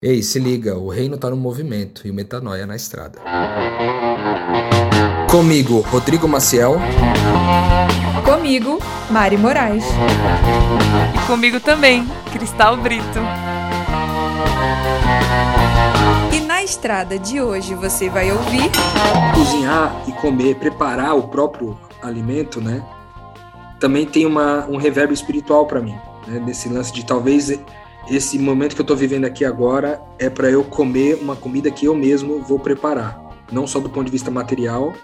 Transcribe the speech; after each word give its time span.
Ei, 0.00 0.22
se 0.22 0.38
liga, 0.38 0.78
o 0.78 0.88
reino 0.90 1.18
tá 1.18 1.28
no 1.28 1.36
movimento 1.36 2.06
e 2.06 2.10
o 2.12 2.14
metanoia 2.14 2.64
na 2.64 2.76
estrada. 2.76 3.18
Comigo, 5.28 5.80
Rodrigo 5.80 6.28
Maciel. 6.28 6.76
Comigo, 8.24 8.78
Mari 9.10 9.36
Moraes. 9.36 9.84
E 11.16 11.26
comigo 11.26 11.58
também, 11.58 12.06
Cristal 12.32 12.76
Brito. 12.76 13.18
E 16.32 16.40
na 16.42 16.62
estrada 16.62 17.18
de 17.18 17.40
hoje 17.40 17.74
você 17.74 18.08
vai 18.08 18.30
ouvir. 18.30 18.70
Cozinhar 19.34 20.04
e 20.06 20.12
comer, 20.12 20.54
preparar 20.60 21.16
o 21.16 21.26
próprio 21.26 21.76
alimento, 22.00 22.60
né? 22.60 22.86
Também 23.80 24.06
tem 24.06 24.24
uma, 24.26 24.64
um 24.68 24.76
reverbo 24.76 25.12
espiritual 25.12 25.66
para 25.66 25.80
mim, 25.80 25.96
né? 26.28 26.38
Desse 26.46 26.68
lance 26.68 26.92
de 26.92 27.04
talvez 27.04 27.50
esse 28.10 28.38
momento 28.38 28.74
que 28.74 28.80
eu 28.80 28.84
estou 28.84 28.96
vivendo 28.96 29.26
aqui 29.26 29.44
agora 29.44 30.00
é 30.18 30.30
para 30.30 30.50
eu 30.50 30.64
comer 30.64 31.18
uma 31.20 31.36
comida 31.36 31.70
que 31.70 31.86
eu 31.86 31.94
mesmo 31.94 32.40
vou 32.42 32.58
preparar, 32.58 33.20
não 33.52 33.66
só 33.66 33.78
do 33.80 33.90
ponto 33.90 34.06
de 34.06 34.12
vista 34.12 34.30
material, 34.30 34.94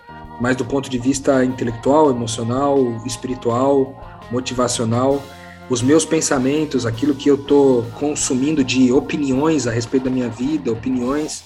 mas 0.41 0.57
do 0.57 0.65
ponto 0.65 0.89
de 0.89 0.99
vista 0.99 1.45
intelectual, 1.45 2.11
emocional, 2.11 2.79
espiritual, 3.05 4.21
motivacional. 4.31 5.23
Os 5.69 5.83
meus 5.83 6.05
pensamentos, 6.05 6.85
aquilo 6.87 7.15
que 7.15 7.29
eu 7.29 7.37
estou 7.37 7.83
consumindo 7.99 8.65
de 8.65 8.93
opiniões 8.93 9.67
a 9.67 9.71
respeito 9.71 10.05
da 10.05 10.11
minha 10.11 10.29
vida, 10.29 10.73
opiniões 10.73 11.45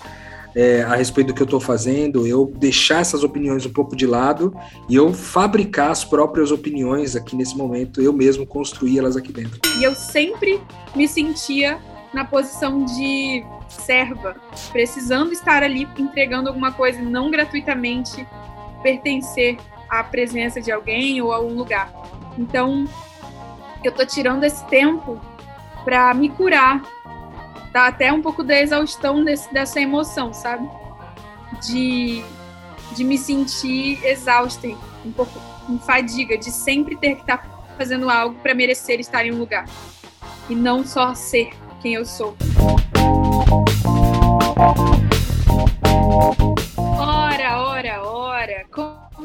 é, 0.55 0.83
a 0.83 0.95
respeito 0.95 1.29
do 1.29 1.34
que 1.34 1.43
eu 1.43 1.45
estou 1.45 1.61
fazendo, 1.61 2.27
eu 2.27 2.52
deixar 2.57 3.01
essas 3.01 3.23
opiniões 3.23 3.65
um 3.66 3.73
pouco 3.73 3.95
de 3.95 4.07
lado 4.07 4.55
e 4.88 4.97
eu 4.97 5.12
fabricar 5.12 5.91
as 5.91 6.05
próprias 6.05 6.51
opiniões 6.51 7.15
aqui 7.15 7.37
nesse 7.37 7.57
momento, 7.57 8.01
eu 8.01 8.12
mesmo 8.12 8.47
construir 8.47 8.98
elas 8.98 9.16
aqui 9.16 9.33
dentro. 9.33 9.61
E 9.79 9.84
eu 9.84 9.95
sempre 9.95 10.61
me 10.95 11.07
sentia 11.07 11.79
na 12.12 12.24
posição 12.24 12.84
de 12.84 13.45
serva, 13.69 14.37
precisando 14.73 15.33
estar 15.33 15.62
ali 15.62 15.87
entregando 15.98 16.49
alguma 16.49 16.73
coisa, 16.73 17.01
não 17.02 17.30
gratuitamente 17.30 18.26
pertencer 18.82 19.59
à 19.88 20.02
presença 20.02 20.60
de 20.60 20.73
alguém 20.73 21.21
ou 21.21 21.32
a 21.32 21.41
um 21.41 21.54
lugar. 21.54 21.93
Então, 22.38 22.87
eu 23.85 23.93
tô 23.93 24.04
tirando 24.04 24.45
esse 24.45 24.65
tempo 24.66 25.21
para 25.85 26.13
me 26.15 26.29
curar 26.29 26.82
dá 27.73 27.87
até 27.87 28.13
um 28.13 28.23
pouco 28.23 28.43
da 28.43 28.61
exaustão 28.61 29.24
desse, 29.24 29.52
dessa 29.52 29.80
emoção, 29.80 30.33
sabe? 30.33 30.69
De, 31.63 32.23
de 32.95 33.05
me 33.05 33.19
sentir 33.19 34.05
exausta, 34.05 34.69
um 35.05 35.13
pouco 35.13 35.41
em 35.69 35.79
fadiga, 35.79 36.37
de 36.37 36.51
sempre 36.51 36.97
ter 36.97 37.16
que 37.16 37.21
estar 37.23 37.38
tá 37.38 37.49
fazendo 37.77 38.09
algo 38.10 38.37
para 38.41 38.55
merecer 38.55 39.01
estar 39.01 39.25
em 39.25 39.33
um 39.33 39.38
lugar. 39.38 39.66
E 40.49 40.55
não 40.55 40.85
só 40.85 41.15
ser 41.15 41.51
quem 41.80 41.95
eu 41.95 42.05
sou. 42.05 42.37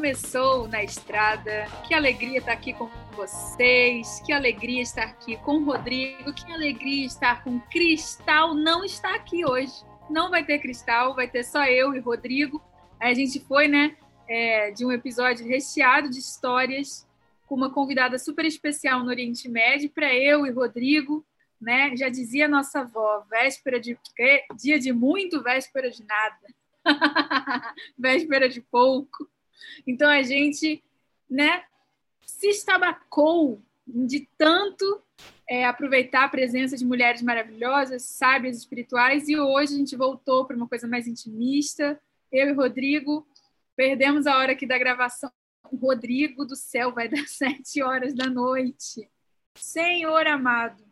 Começou 0.03 0.67
na 0.67 0.83
estrada. 0.83 1.65
Que 1.87 1.93
alegria 1.93 2.39
estar 2.39 2.51
aqui 2.51 2.73
com 2.73 2.89
vocês. 3.15 4.21
Que 4.25 4.33
alegria 4.33 4.81
estar 4.81 5.03
aqui 5.03 5.37
com 5.37 5.59
o 5.59 5.63
Rodrigo. 5.63 6.33
Que 6.33 6.51
alegria 6.51 7.05
estar 7.05 7.41
com 7.41 7.57
Cristal. 7.71 8.53
Não 8.53 8.83
está 8.83 9.15
aqui 9.15 9.45
hoje. 9.45 9.71
Não 10.09 10.29
vai 10.29 10.43
ter 10.43 10.59
Cristal, 10.59 11.15
vai 11.15 11.29
ter 11.29 11.45
só 11.45 11.63
eu 11.67 11.95
e 11.95 11.99
Rodrigo. 12.01 12.61
A 12.99 13.13
gente 13.13 13.39
foi, 13.39 13.69
né, 13.69 13.95
é, 14.27 14.71
de 14.71 14.85
um 14.85 14.91
episódio 14.91 15.47
recheado 15.47 16.09
de 16.09 16.19
histórias 16.19 17.07
com 17.47 17.55
uma 17.55 17.71
convidada 17.71 18.19
super 18.19 18.43
especial 18.43 19.05
no 19.05 19.09
Oriente 19.09 19.47
Médio 19.47 19.89
para 19.89 20.13
eu 20.13 20.45
e 20.45 20.51
Rodrigo. 20.51 21.25
Né? 21.61 21.95
Já 21.95 22.09
dizia 22.09 22.45
nossa 22.45 22.81
avó, 22.81 23.23
véspera 23.29 23.79
de 23.79 23.97
dia 24.57 24.77
de 24.77 24.91
muito, 24.91 25.41
véspera 25.41 25.89
de 25.89 26.03
nada. 26.03 26.45
véspera 27.97 28.49
de 28.49 28.59
pouco. 28.59 29.31
Então 29.85 30.09
a 30.09 30.21
gente, 30.21 30.83
né, 31.29 31.63
se 32.25 32.47
estabacou 32.47 33.61
de 33.85 34.27
tanto 34.37 35.01
é, 35.47 35.65
aproveitar 35.65 36.25
a 36.25 36.29
presença 36.29 36.77
de 36.77 36.85
mulheres 36.85 37.21
maravilhosas, 37.21 38.03
sábias 38.03 38.57
espirituais, 38.57 39.27
e 39.27 39.37
hoje 39.37 39.75
a 39.75 39.77
gente 39.77 39.95
voltou 39.95 40.45
para 40.45 40.55
uma 40.55 40.67
coisa 40.67 40.87
mais 40.87 41.07
intimista. 41.07 41.99
Eu 42.31 42.49
e 42.49 42.53
Rodrigo 42.53 43.27
perdemos 43.75 44.25
a 44.25 44.37
hora 44.37 44.53
aqui 44.53 44.65
da 44.65 44.77
gravação. 44.77 45.31
Rodrigo 45.63 46.45
do 46.45 46.55
céu 46.55 46.91
vai 46.91 47.07
dar 47.07 47.25
sete 47.27 47.81
horas 47.81 48.13
da 48.13 48.29
noite. 48.29 49.09
Senhor 49.55 50.25
amado, 50.27 50.83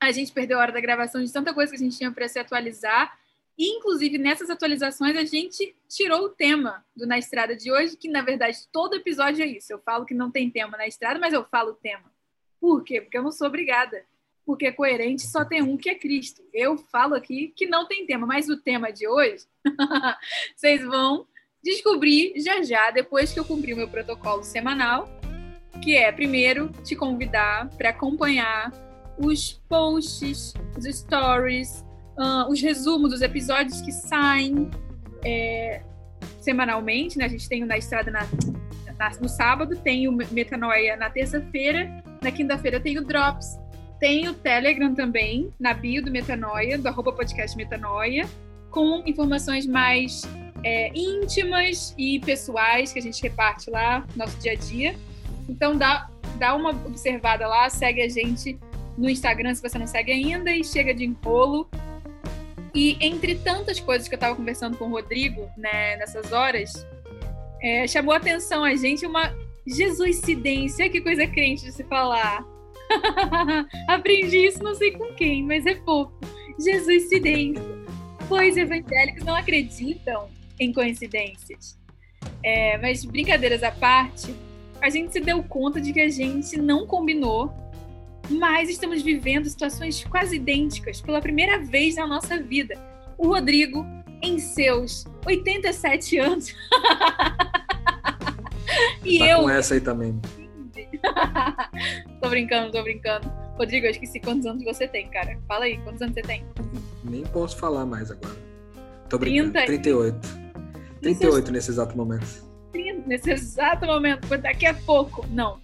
a 0.00 0.12
gente 0.12 0.32
perdeu 0.32 0.58
a 0.58 0.62
hora 0.62 0.72
da 0.72 0.80
gravação 0.80 1.22
de 1.22 1.32
tanta 1.32 1.54
coisa 1.54 1.72
que 1.72 1.76
a 1.76 1.84
gente 1.84 1.96
tinha 1.96 2.12
para 2.12 2.28
se 2.28 2.38
atualizar 2.38 3.18
inclusive, 3.58 4.18
nessas 4.18 4.50
atualizações, 4.50 5.16
a 5.16 5.24
gente 5.24 5.74
tirou 5.88 6.24
o 6.24 6.28
tema 6.28 6.84
do 6.94 7.06
Na 7.06 7.18
Estrada 7.18 7.56
de 7.56 7.72
hoje, 7.72 7.96
que 7.96 8.08
na 8.08 8.22
verdade 8.22 8.58
todo 8.70 8.96
episódio 8.96 9.42
é 9.42 9.46
isso. 9.46 9.72
Eu 9.72 9.78
falo 9.78 10.04
que 10.04 10.14
não 10.14 10.30
tem 10.30 10.50
tema 10.50 10.76
na 10.76 10.86
estrada, 10.86 11.18
mas 11.18 11.32
eu 11.32 11.44
falo 11.44 11.70
o 11.70 11.74
tema. 11.74 12.12
Por 12.60 12.84
quê? 12.84 13.00
Porque 13.00 13.16
eu 13.16 13.22
não 13.22 13.32
sou 13.32 13.46
obrigada. 13.46 14.04
Porque 14.44 14.70
coerente 14.70 15.22
só 15.22 15.44
tem 15.44 15.62
um 15.62 15.76
que 15.76 15.88
é 15.88 15.94
Cristo. 15.94 16.42
Eu 16.52 16.76
falo 16.76 17.14
aqui 17.14 17.52
que 17.56 17.66
não 17.66 17.86
tem 17.86 18.06
tema, 18.06 18.26
mas 18.26 18.48
o 18.48 18.56
tema 18.56 18.92
de 18.92 19.08
hoje 19.08 19.44
vocês 20.54 20.84
vão 20.84 21.26
descobrir 21.62 22.34
já 22.36 22.62
já, 22.62 22.90
depois 22.92 23.32
que 23.32 23.40
eu 23.40 23.44
cumprir 23.44 23.74
o 23.74 23.76
meu 23.76 23.88
protocolo 23.88 24.44
semanal, 24.44 25.08
que 25.82 25.96
é 25.96 26.12
primeiro 26.12 26.70
te 26.84 26.94
convidar 26.94 27.68
para 27.70 27.90
acompanhar 27.90 28.70
os 29.18 29.54
posts, 29.68 30.54
os 30.76 30.84
stories, 30.84 31.84
uh, 32.18 32.50
os 32.50 32.60
resumos 32.60 33.10
dos 33.10 33.22
episódios 33.22 33.80
que 33.80 33.92
saem 33.92 34.70
é, 35.24 35.82
semanalmente, 36.40 37.18
né? 37.18 37.24
A 37.24 37.28
gente 37.28 37.48
tem 37.48 37.62
o 37.62 37.66
Na 37.66 37.76
Estrada 37.76 38.10
na, 38.10 38.20
na, 38.98 39.10
no 39.20 39.28
sábado, 39.28 39.76
tem 39.76 40.08
o 40.08 40.12
Metanoia 40.12 40.96
na 40.96 41.10
terça-feira, 41.10 42.02
na 42.22 42.30
quinta-feira 42.30 42.80
tem 42.80 42.98
o 42.98 43.04
Drops, 43.04 43.58
tem 43.98 44.28
o 44.28 44.34
Telegram 44.34 44.94
também, 44.94 45.52
na 45.58 45.74
bio 45.74 46.04
do 46.04 46.10
Metanoia, 46.10 46.78
do 46.78 46.86
arroba 46.88 47.12
podcast 47.12 47.56
Metanoia, 47.56 48.28
com 48.70 49.02
informações 49.06 49.66
mais 49.66 50.22
é, 50.62 50.90
íntimas 50.94 51.94
e 51.96 52.20
pessoais 52.20 52.92
que 52.92 52.98
a 52.98 53.02
gente 53.02 53.22
reparte 53.22 53.70
lá 53.70 54.00
no 54.14 54.18
nosso 54.18 54.38
dia 54.38 54.52
a 54.52 54.56
dia. 54.56 54.94
Então 55.48 55.76
dá, 55.76 56.08
dá 56.38 56.54
uma 56.54 56.70
observada 56.70 57.46
lá, 57.46 57.68
segue 57.70 58.02
a 58.02 58.08
gente 58.08 58.58
no 58.96 59.08
Instagram 59.08 59.54
se 59.54 59.62
você 59.62 59.78
não 59.78 59.86
segue 59.86 60.12
ainda 60.12 60.50
e 60.50 60.64
chega 60.64 60.94
de 60.94 61.04
enrolo 61.04 61.68
e 62.76 62.98
entre 63.00 63.34
tantas 63.36 63.80
coisas 63.80 64.06
que 64.06 64.14
eu 64.14 64.18
estava 64.18 64.36
conversando 64.36 64.76
com 64.76 64.84
o 64.84 64.90
Rodrigo 64.90 65.48
né, 65.56 65.96
nessas 65.96 66.30
horas, 66.30 66.86
é, 67.62 67.86
chamou 67.86 68.12
a 68.12 68.18
atenção 68.18 68.62
a 68.62 68.74
gente 68.76 69.06
uma 69.06 69.34
Jesuicidência, 69.66 70.88
que 70.90 71.00
coisa 71.00 71.26
crente 71.26 71.64
de 71.64 71.72
se 71.72 71.82
falar. 71.84 72.46
Aprendi 73.88 74.46
isso 74.46 74.62
não 74.62 74.74
sei 74.74 74.92
com 74.92 75.12
quem, 75.14 75.42
mas 75.42 75.64
é 75.64 75.74
fofo. 75.76 76.12
Jesuicidência. 76.60 77.64
Pois 78.28 78.56
evangélicos 78.56 79.24
não 79.24 79.34
acreditam 79.34 80.28
em 80.60 80.72
coincidências. 80.72 81.78
É, 82.42 82.76
mas 82.78 83.04
brincadeiras 83.04 83.62
à 83.62 83.72
parte, 83.72 84.36
a 84.80 84.90
gente 84.90 85.12
se 85.12 85.20
deu 85.20 85.42
conta 85.42 85.80
de 85.80 85.92
que 85.92 86.00
a 86.00 86.08
gente 86.08 86.56
não 86.58 86.86
combinou 86.86 87.52
mas 88.30 88.68
estamos 88.68 89.02
vivendo 89.02 89.48
situações 89.48 90.04
quase 90.04 90.36
idênticas 90.36 91.00
pela 91.00 91.20
primeira 91.20 91.58
vez 91.58 91.96
na 91.96 92.06
nossa 92.06 92.40
vida. 92.42 92.74
O 93.16 93.28
Rodrigo, 93.28 93.86
em 94.22 94.38
seus 94.38 95.04
87 95.24 96.18
anos. 96.18 96.48
e 99.04 99.18
tá 99.18 99.26
eu. 99.26 99.42
Com 99.42 99.50
essa 99.50 99.74
aí 99.74 99.80
também. 99.80 100.20
tô 102.20 102.28
brincando, 102.28 102.72
tô 102.72 102.82
brincando. 102.82 103.32
Rodrigo, 103.56 103.86
eu 103.86 103.90
esqueci 103.90 104.20
quantos 104.20 104.44
anos 104.46 104.62
você 104.64 104.86
tem, 104.86 105.08
cara. 105.08 105.38
Fala 105.48 105.64
aí, 105.64 105.78
quantos 105.78 106.02
anos 106.02 106.14
você 106.14 106.22
tem? 106.22 106.44
Nem 107.04 107.22
posso 107.24 107.56
falar 107.56 107.86
mais 107.86 108.10
agora. 108.10 108.36
Tô 109.08 109.18
brincando. 109.18 109.52
30... 109.52 109.66
38. 109.66 110.46
38 111.00 111.52
nesse 111.52 111.70
exato 111.70 111.96
momento. 111.96 112.26
Nesse 113.06 113.30
exato 113.30 113.86
momento, 113.86 114.26
daqui 114.36 114.66
a 114.66 114.74
pouco. 114.74 115.24
Não, 115.30 115.58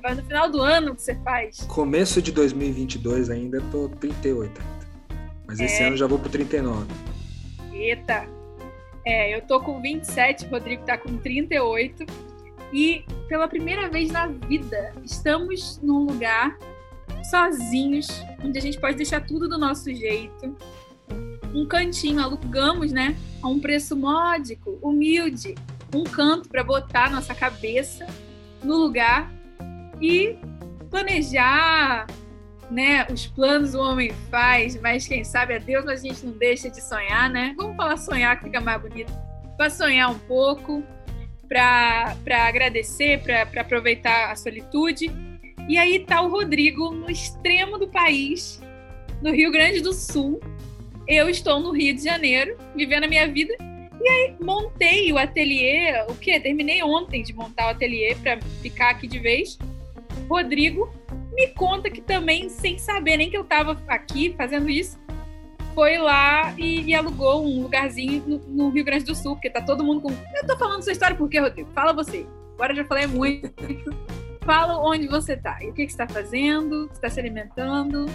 Vai 0.00 0.14
no 0.14 0.22
final 0.22 0.48
do 0.48 0.60
ano 0.60 0.94
que 0.94 1.02
você 1.02 1.14
faz. 1.16 1.60
Começo 1.62 2.22
de 2.22 2.30
2022 2.30 3.30
ainda, 3.30 3.60
tô 3.70 3.88
38 3.88 4.60
ainda. 4.60 4.82
Mas 5.46 5.60
é. 5.60 5.64
esse 5.64 5.82
ano 5.82 5.96
já 5.96 6.06
vou 6.06 6.18
pro 6.18 6.30
39. 6.30 6.86
Eita! 7.72 8.26
É, 9.04 9.36
eu 9.36 9.42
tô 9.42 9.60
com 9.60 9.82
27, 9.82 10.46
o 10.46 10.48
Rodrigo 10.50 10.84
tá 10.84 10.96
com 10.96 11.16
38. 11.18 12.06
E 12.72 13.04
pela 13.28 13.48
primeira 13.48 13.88
vez 13.88 14.10
na 14.10 14.26
vida, 14.26 14.94
estamos 15.04 15.80
num 15.82 16.04
lugar 16.04 16.56
sozinhos, 17.30 18.08
onde 18.42 18.58
a 18.58 18.62
gente 18.62 18.78
pode 18.78 18.96
deixar 18.96 19.20
tudo 19.26 19.48
do 19.48 19.58
nosso 19.58 19.92
jeito. 19.92 20.56
Um 21.52 21.66
cantinho, 21.66 22.22
alugamos, 22.22 22.92
né? 22.92 23.16
A 23.42 23.48
um 23.48 23.60
preço 23.60 23.96
módico, 23.96 24.78
humilde. 24.80 25.54
Um 25.94 26.04
canto 26.04 26.48
para 26.48 26.64
botar 26.64 27.10
nossa 27.10 27.34
cabeça 27.34 28.06
no 28.62 28.76
lugar 28.76 29.30
e 30.02 30.36
planejar, 30.90 32.06
né? 32.70 33.06
Os 33.10 33.26
planos 33.26 33.74
o 33.74 33.80
homem 33.80 34.12
faz, 34.30 34.78
mas 34.80 35.06
quem 35.06 35.22
sabe 35.22 35.54
é 35.54 35.58
Deus, 35.58 35.86
a 35.86 35.96
gente 35.96 36.26
não 36.26 36.32
deixa 36.32 36.68
de 36.68 36.82
sonhar, 36.82 37.30
né? 37.30 37.54
Vamos 37.56 37.76
falar 37.76 37.96
sonhar 37.96 38.36
que 38.38 38.44
fica 38.44 38.60
mais 38.60 38.82
bonito. 38.82 39.12
Para 39.56 39.70
sonhar 39.70 40.10
um 40.10 40.18
pouco, 40.18 40.82
para 41.48 42.16
agradecer, 42.46 43.22
para 43.22 43.60
aproveitar 43.60 44.32
a 44.32 44.36
solitude. 44.36 45.10
E 45.68 45.78
aí 45.78 46.00
tá 46.00 46.20
o 46.20 46.28
Rodrigo 46.28 46.90
no 46.90 47.10
extremo 47.10 47.78
do 47.78 47.88
país, 47.88 48.60
no 49.22 49.30
Rio 49.30 49.52
Grande 49.52 49.80
do 49.80 49.92
Sul. 49.92 50.40
Eu 51.06 51.28
estou 51.28 51.60
no 51.60 51.72
Rio 51.72 51.94
de 51.94 52.02
Janeiro, 52.02 52.56
vivendo 52.74 53.04
a 53.04 53.08
minha 53.08 53.28
vida. 53.28 53.54
E 54.00 54.08
aí 54.08 54.34
montei 54.40 55.12
o 55.12 55.18
ateliê, 55.18 56.02
o 56.08 56.14
quê? 56.16 56.40
Terminei 56.40 56.82
ontem 56.82 57.22
de 57.22 57.32
montar 57.32 57.66
o 57.66 57.70
ateliê 57.70 58.16
para 58.16 58.40
ficar 58.60 58.90
aqui 58.90 59.06
de 59.06 59.20
vez. 59.20 59.58
Rodrigo 60.32 60.92
me 61.32 61.48
conta 61.48 61.90
que 61.90 62.00
também, 62.00 62.48
sem 62.48 62.78
saber 62.78 63.16
nem 63.16 63.30
que 63.30 63.36
eu 63.36 63.42
estava 63.42 63.80
aqui 63.88 64.34
fazendo 64.36 64.68
isso, 64.68 64.98
foi 65.74 65.98
lá 65.98 66.54
e, 66.58 66.82
e 66.82 66.94
alugou 66.94 67.44
um 67.44 67.62
lugarzinho 67.62 68.22
no, 68.26 68.38
no, 68.38 68.70
Rio 68.70 68.84
Grande 68.84 69.04
do 69.04 69.14
Sul, 69.14 69.34
porque 69.34 69.50
tá 69.50 69.62
todo 69.62 69.84
mundo 69.84 70.00
com. 70.00 70.10
Eu 70.10 70.46
tô 70.46 70.56
falando 70.56 70.82
sua 70.82 70.92
história 70.92 71.16
por 71.16 71.28
quê, 71.28 71.40
Rodrigo? 71.40 71.70
Fala 71.74 71.92
você. 71.92 72.26
Agora 72.54 72.72
eu 72.72 72.76
já 72.76 72.84
falei 72.84 73.06
muito. 73.06 73.52
Fala 74.44 74.76
onde 74.78 75.06
você 75.06 75.36
tá 75.36 75.62
e 75.62 75.70
o 75.70 75.72
que, 75.72 75.86
que 75.86 75.92
você 75.92 76.02
está 76.02 76.08
fazendo, 76.12 76.90
está 76.92 77.08
se 77.08 77.20
alimentando. 77.20 78.06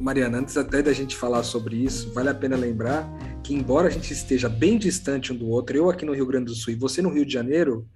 Mariana, 0.00 0.38
antes 0.38 0.56
até 0.56 0.82
da 0.82 0.92
gente 0.92 1.14
falar 1.14 1.44
sobre 1.44 1.76
isso, 1.76 2.12
vale 2.12 2.28
a 2.28 2.34
pena 2.34 2.56
lembrar 2.56 3.08
que, 3.40 3.54
embora 3.54 3.86
a 3.86 3.90
gente 3.90 4.12
esteja 4.12 4.48
bem 4.48 4.76
distante 4.76 5.32
um 5.32 5.36
do 5.36 5.48
outro, 5.48 5.76
eu 5.76 5.88
aqui 5.88 6.04
no 6.04 6.12
Rio 6.12 6.26
Grande 6.26 6.46
do 6.46 6.54
Sul 6.56 6.72
e 6.72 6.76
você 6.76 7.00
no 7.00 7.08
Rio 7.08 7.24
de 7.24 7.32
Janeiro, 7.32 7.86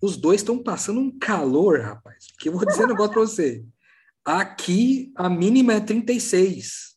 os 0.00 0.16
dois 0.16 0.40
estão 0.40 0.62
passando 0.62 1.00
um 1.00 1.18
calor, 1.18 1.80
rapaz. 1.80 2.26
Que 2.38 2.48
eu 2.48 2.52
vou 2.52 2.66
dizer 2.66 2.84
um 2.84 2.88
negócio 2.88 3.12
para 3.12 3.22
você. 3.22 3.64
Aqui 4.24 5.12
a 5.16 5.28
mínima 5.28 5.74
é 5.74 5.80
36. 5.80 6.96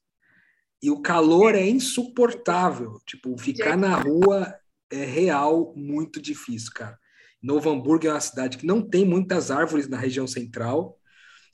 E 0.81 0.89
o 0.89 1.01
calor 1.01 1.55
é 1.55 1.67
insuportável. 1.67 2.99
Tipo, 3.05 3.37
ficar 3.37 3.77
na 3.77 3.95
rua 3.95 4.53
é 4.89 5.03
real 5.03 5.73
muito 5.75 6.21
difícil, 6.21 6.71
cara. 6.73 6.97
Novo 7.41 7.69
Hamburgo 7.69 8.07
é 8.07 8.11
uma 8.11 8.19
cidade 8.19 8.57
que 8.57 8.65
não 8.65 8.81
tem 8.81 9.05
muitas 9.05 9.51
árvores 9.51 9.87
na 9.87 9.97
região 9.97 10.27
central. 10.27 10.97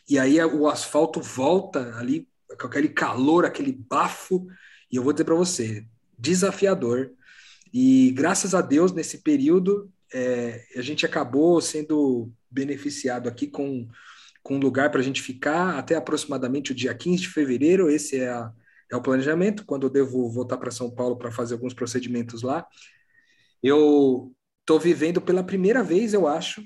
E 0.09 0.18
aí 0.18 0.44
o 0.44 0.68
asfalto 0.68 1.21
volta 1.21 1.95
ali 1.98 2.27
com 2.59 2.68
aquele 2.68 2.89
calor, 2.89 3.45
aquele 3.45 3.71
bafo. 3.71 4.48
E 4.91 4.95
eu 4.95 5.03
vou 5.03 5.13
dizer 5.13 5.25
para 5.25 5.36
você, 5.36 5.86
desafiador. 6.18 7.12
E 7.74 8.12
graças 8.12 8.56
a 8.56 8.62
Deus, 8.62 8.91
nesse 8.94 9.21
período, 9.21 9.91
é, 10.13 10.65
a 10.75 10.81
gente 10.81 11.05
acabou 11.05 11.59
sendo 11.61 12.31
beneficiado 12.49 13.27
aqui 13.27 13.47
com, 13.47 13.87
com 14.43 14.55
um 14.55 14.59
lugar 14.59 14.91
para 14.91 14.99
a 14.99 15.03
gente 15.03 15.21
ficar 15.21 15.77
até 15.77 15.95
aproximadamente 15.95 16.71
o 16.71 16.75
dia 16.75 16.93
15 16.93 17.23
de 17.23 17.29
fevereiro. 17.29 17.89
Esse 17.89 18.19
é, 18.19 18.29
a, 18.29 18.51
é 18.91 18.95
o 18.95 19.01
planejamento, 19.01 19.65
quando 19.65 19.87
eu 19.87 19.89
devo 19.89 20.29
voltar 20.29 20.57
para 20.57 20.71
São 20.71 20.89
Paulo 20.89 21.17
para 21.17 21.31
fazer 21.31 21.53
alguns 21.55 21.73
procedimentos 21.73 22.41
lá. 22.41 22.65
Eu 23.61 24.33
estou 24.61 24.79
vivendo 24.79 25.21
pela 25.21 25.43
primeira 25.43 25.83
vez, 25.83 26.13
eu 26.13 26.27
acho, 26.27 26.63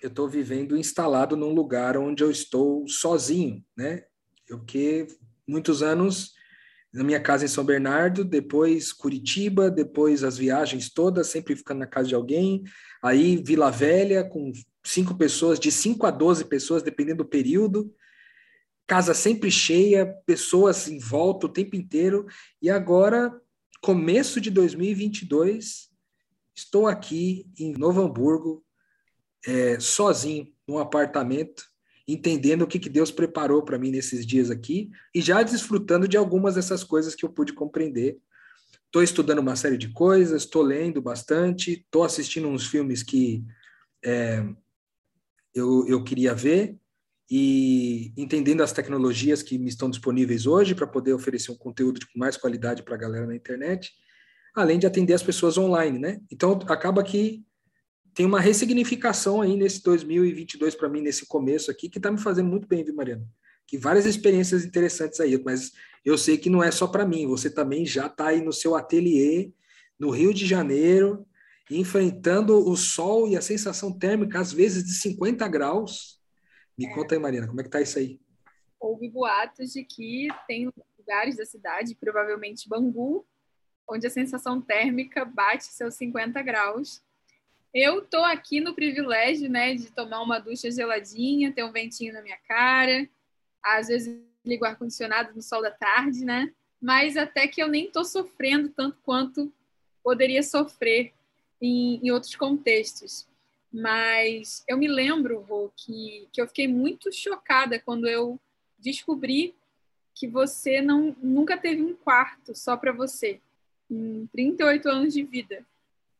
eu 0.00 0.08
estou 0.08 0.28
vivendo 0.28 0.76
instalado 0.76 1.36
num 1.36 1.52
lugar 1.52 1.96
onde 1.96 2.22
eu 2.22 2.30
estou 2.30 2.86
sozinho, 2.88 3.64
né? 3.76 4.04
Porque 4.48 5.06
muitos 5.46 5.82
anos 5.82 6.32
na 6.92 7.04
minha 7.04 7.20
casa 7.20 7.44
em 7.44 7.48
São 7.48 7.64
Bernardo, 7.64 8.24
depois 8.24 8.92
Curitiba, 8.92 9.70
depois 9.70 10.24
as 10.24 10.36
viagens 10.36 10.90
todas, 10.90 11.28
sempre 11.28 11.54
ficando 11.54 11.78
na 11.78 11.86
casa 11.86 12.08
de 12.08 12.14
alguém, 12.14 12.64
aí 13.02 13.36
Vila 13.44 13.70
Velha, 13.70 14.24
com 14.24 14.52
cinco 14.84 15.14
pessoas, 15.14 15.60
de 15.60 15.70
cinco 15.70 16.06
a 16.06 16.10
doze 16.10 16.44
pessoas, 16.44 16.82
dependendo 16.82 17.22
do 17.22 17.28
período, 17.28 17.94
casa 18.86 19.14
sempre 19.14 19.52
cheia, 19.52 20.04
pessoas 20.26 20.88
em 20.88 20.98
volta 20.98 21.46
o 21.46 21.52
tempo 21.52 21.76
inteiro, 21.76 22.26
e 22.60 22.68
agora, 22.68 23.32
começo 23.80 24.40
de 24.40 24.50
2022, 24.50 25.90
estou 26.56 26.88
aqui 26.88 27.46
em 27.56 27.72
Novo 27.72 28.02
Hamburgo, 28.02 28.64
é, 29.46 29.78
sozinho, 29.78 30.52
num 30.66 30.78
apartamento, 30.78 31.69
entendendo 32.12 32.62
o 32.62 32.66
que, 32.66 32.78
que 32.78 32.88
Deus 32.88 33.10
preparou 33.10 33.62
para 33.62 33.78
mim 33.78 33.90
nesses 33.90 34.26
dias 34.26 34.50
aqui 34.50 34.90
e 35.14 35.20
já 35.20 35.42
desfrutando 35.42 36.08
de 36.08 36.16
algumas 36.16 36.54
dessas 36.54 36.82
coisas 36.82 37.14
que 37.14 37.24
eu 37.24 37.28
pude 37.30 37.52
compreender. 37.52 38.18
Estou 38.86 39.02
estudando 39.02 39.38
uma 39.38 39.56
série 39.56 39.76
de 39.76 39.92
coisas, 39.92 40.42
estou 40.42 40.62
lendo 40.62 41.00
bastante, 41.00 41.72
estou 41.72 42.02
assistindo 42.02 42.48
uns 42.48 42.66
filmes 42.66 43.02
que 43.02 43.44
é, 44.04 44.44
eu, 45.54 45.86
eu 45.86 46.02
queria 46.02 46.34
ver 46.34 46.76
e 47.30 48.12
entendendo 48.16 48.62
as 48.62 48.72
tecnologias 48.72 49.42
que 49.42 49.56
me 49.56 49.68
estão 49.68 49.88
disponíveis 49.88 50.46
hoje 50.46 50.74
para 50.74 50.86
poder 50.86 51.12
oferecer 51.12 51.52
um 51.52 51.56
conteúdo 51.56 52.00
com 52.12 52.18
mais 52.18 52.36
qualidade 52.36 52.82
para 52.82 52.96
a 52.96 52.98
galera 52.98 53.26
na 53.26 53.36
internet, 53.36 53.92
além 54.54 54.80
de 54.80 54.86
atender 54.86 55.14
as 55.14 55.22
pessoas 55.22 55.56
online, 55.56 55.98
né? 55.98 56.20
Então 56.28 56.58
acaba 56.66 57.04
que 57.04 57.44
tem 58.20 58.26
uma 58.26 58.38
ressignificação 58.38 59.40
aí 59.40 59.56
nesse 59.56 59.82
2022 59.82 60.74
para 60.74 60.90
mim, 60.90 61.00
nesse 61.00 61.26
começo 61.26 61.70
aqui, 61.70 61.88
que 61.88 61.98
está 61.98 62.10
me 62.10 62.20
fazendo 62.20 62.50
muito 62.50 62.68
bem, 62.68 62.84
viu, 62.84 62.94
Mariana? 62.94 63.26
Que 63.66 63.78
várias 63.78 64.04
experiências 64.04 64.62
interessantes 64.62 65.18
aí, 65.20 65.42
mas 65.42 65.72
eu 66.04 66.18
sei 66.18 66.36
que 66.36 66.50
não 66.50 66.62
é 66.62 66.70
só 66.70 66.86
para 66.86 67.06
mim, 67.06 67.26
você 67.26 67.48
também 67.48 67.86
já 67.86 68.08
está 68.08 68.26
aí 68.26 68.42
no 68.42 68.52
seu 68.52 68.76
ateliê, 68.76 69.50
no 69.98 70.10
Rio 70.10 70.34
de 70.34 70.44
Janeiro, 70.44 71.26
enfrentando 71.70 72.58
o 72.58 72.76
sol 72.76 73.26
e 73.26 73.38
a 73.38 73.40
sensação 73.40 73.90
térmica, 73.90 74.38
às 74.38 74.52
vezes, 74.52 74.84
de 74.84 74.96
50 74.96 75.48
graus. 75.48 76.20
Me 76.76 76.84
é. 76.84 76.94
conta 76.94 77.14
aí, 77.14 77.18
Mariana, 77.18 77.48
como 77.48 77.62
é 77.62 77.64
que 77.64 77.70
tá 77.70 77.80
isso 77.80 77.98
aí? 77.98 78.20
Houve 78.78 79.08
boatos 79.08 79.72
de 79.72 79.82
que 79.82 80.28
tem 80.46 80.70
lugares 80.98 81.38
da 81.38 81.46
cidade, 81.46 81.96
provavelmente 81.98 82.68
Bangu, 82.68 83.26
onde 83.88 84.06
a 84.06 84.10
sensação 84.10 84.60
térmica 84.60 85.24
bate 85.24 85.64
seus 85.64 85.94
50 85.94 86.42
graus 86.42 87.02
eu 87.72 88.02
tô 88.02 88.18
aqui 88.24 88.60
no 88.60 88.74
privilégio, 88.74 89.48
né, 89.48 89.74
de 89.74 89.90
tomar 89.90 90.20
uma 90.22 90.38
ducha 90.38 90.70
geladinha, 90.70 91.52
ter 91.52 91.64
um 91.64 91.72
ventinho 91.72 92.12
na 92.12 92.22
minha 92.22 92.38
cara, 92.48 93.08
às 93.62 93.88
vezes 93.88 94.20
ligo 94.44 94.64
ar-condicionado 94.64 95.34
no 95.34 95.42
sol 95.42 95.62
da 95.62 95.70
tarde, 95.70 96.24
né? 96.24 96.52
Mas 96.80 97.16
até 97.16 97.46
que 97.46 97.62
eu 97.62 97.68
nem 97.68 97.90
tô 97.90 98.04
sofrendo 98.04 98.70
tanto 98.70 98.98
quanto 99.04 99.52
poderia 100.02 100.42
sofrer 100.42 101.12
em, 101.60 102.00
em 102.02 102.10
outros 102.10 102.34
contextos. 102.34 103.28
Mas 103.72 104.64
eu 104.66 104.76
me 104.76 104.88
lembro, 104.88 105.40
Rô, 105.40 105.70
que, 105.76 106.26
que 106.32 106.40
eu 106.40 106.48
fiquei 106.48 106.66
muito 106.66 107.12
chocada 107.12 107.78
quando 107.78 108.08
eu 108.08 108.40
descobri 108.78 109.54
que 110.14 110.26
você 110.26 110.80
não, 110.80 111.14
nunca 111.22 111.56
teve 111.56 111.82
um 111.82 111.94
quarto 111.94 112.54
só 112.54 112.76
para 112.76 112.92
você, 112.92 113.40
em 113.90 114.26
38 114.32 114.88
anos 114.88 115.14
de 115.14 115.22
vida. 115.22 115.64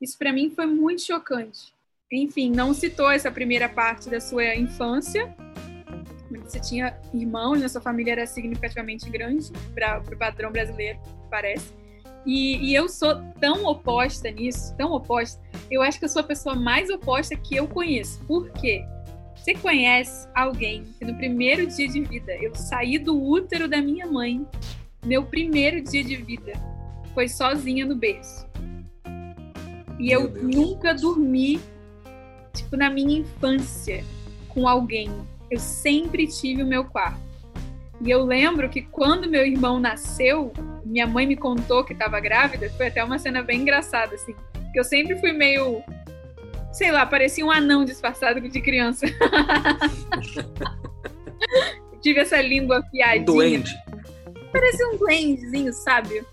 Isso 0.01 0.17
para 0.17 0.33
mim 0.33 0.51
foi 0.51 0.67
muito 0.67 1.03
chocante. 1.03 1.75
Enfim, 2.11 2.51
não 2.51 2.73
citou 2.73 3.11
essa 3.11 3.31
primeira 3.31 3.69
parte 3.69 4.09
da 4.09 4.21
sua 4.21 4.57
infância. 4.57 5.33
Você 6.45 6.59
tinha 6.59 6.99
irmãos, 7.13 7.61
né? 7.61 7.69
sua 7.69 7.81
família 7.81 8.13
era 8.13 8.27
significativamente 8.27 9.09
grande 9.11 9.53
para 9.75 9.99
o 10.01 10.17
padrão 10.17 10.51
brasileiro, 10.51 10.99
parece. 11.31 11.73
E, 12.27 12.57
e, 12.57 12.75
eu 12.75 12.89
sou 12.89 13.23
tão 13.41 13.65
oposta 13.65 14.31
nisso, 14.31 14.75
tão 14.77 14.93
oposta. 14.93 15.41
Eu 15.71 15.83
acho 15.83 15.99
que 15.99 16.05
eu 16.05 16.09
sou 16.09 16.21
a 16.21 16.25
pessoa 16.25 16.55
mais 16.55 16.91
oposta 16.91 17.37
que 17.37 17.57
eu 17.57 17.67
conheço. 17.67 18.23
Por 18.27 18.51
quê? 18.53 18.85
Você 19.37 19.55
conhece 19.55 20.29
alguém 20.35 20.85
que 20.99 21.05
no 21.05 21.17
primeiro 21.17 21.67
dia 21.67 21.89
de 21.89 22.03
vida 22.03 22.33
eu 22.37 22.55
saí 22.55 22.99
do 22.99 23.19
útero 23.19 23.67
da 23.67 23.81
minha 23.81 24.07
mãe, 24.07 24.47
meu 25.05 25.25
primeiro 25.25 25.83
dia 25.83 26.05
de 26.05 26.17
vida 26.17 26.53
foi 27.15 27.27
sozinha 27.27 27.87
no 27.87 27.97
berço. 27.97 28.50
E 30.01 30.11
eu 30.11 30.31
nunca 30.31 30.95
dormi, 30.95 31.61
tipo, 32.55 32.75
na 32.75 32.89
minha 32.89 33.19
infância, 33.19 34.03
com 34.49 34.67
alguém. 34.67 35.11
Eu 35.51 35.61
sempre 35.61 36.27
tive 36.27 36.63
o 36.63 36.67
meu 36.67 36.87
quarto. 36.87 37.21
E 38.01 38.11
eu 38.11 38.25
lembro 38.25 38.71
que 38.71 38.81
quando 38.81 39.29
meu 39.29 39.47
irmão 39.47 39.79
nasceu, 39.79 40.55
minha 40.87 41.07
mãe 41.07 41.27
me 41.27 41.37
contou 41.37 41.85
que 41.85 41.93
estava 41.93 42.19
grávida, 42.19 42.71
foi 42.71 42.87
até 42.87 43.05
uma 43.05 43.19
cena 43.19 43.43
bem 43.43 43.61
engraçada, 43.61 44.15
assim. 44.15 44.35
Que 44.73 44.81
eu 44.81 44.85
sempre 44.85 45.21
fui 45.21 45.33
meio. 45.33 45.83
Sei 46.73 46.91
lá, 46.91 47.05
parecia 47.05 47.45
um 47.45 47.51
anão 47.51 47.85
disfarçado 47.85 48.41
de 48.41 48.61
criança. 48.63 49.05
tive 52.01 52.21
essa 52.21 52.41
língua 52.41 52.79
afiadinha. 52.79 53.21
Um 53.21 53.25
duende. 53.25 53.77
Parecia 54.51 54.89
um 54.89 54.97
duendezinho, 54.97 55.75
sabe? 55.75 56.25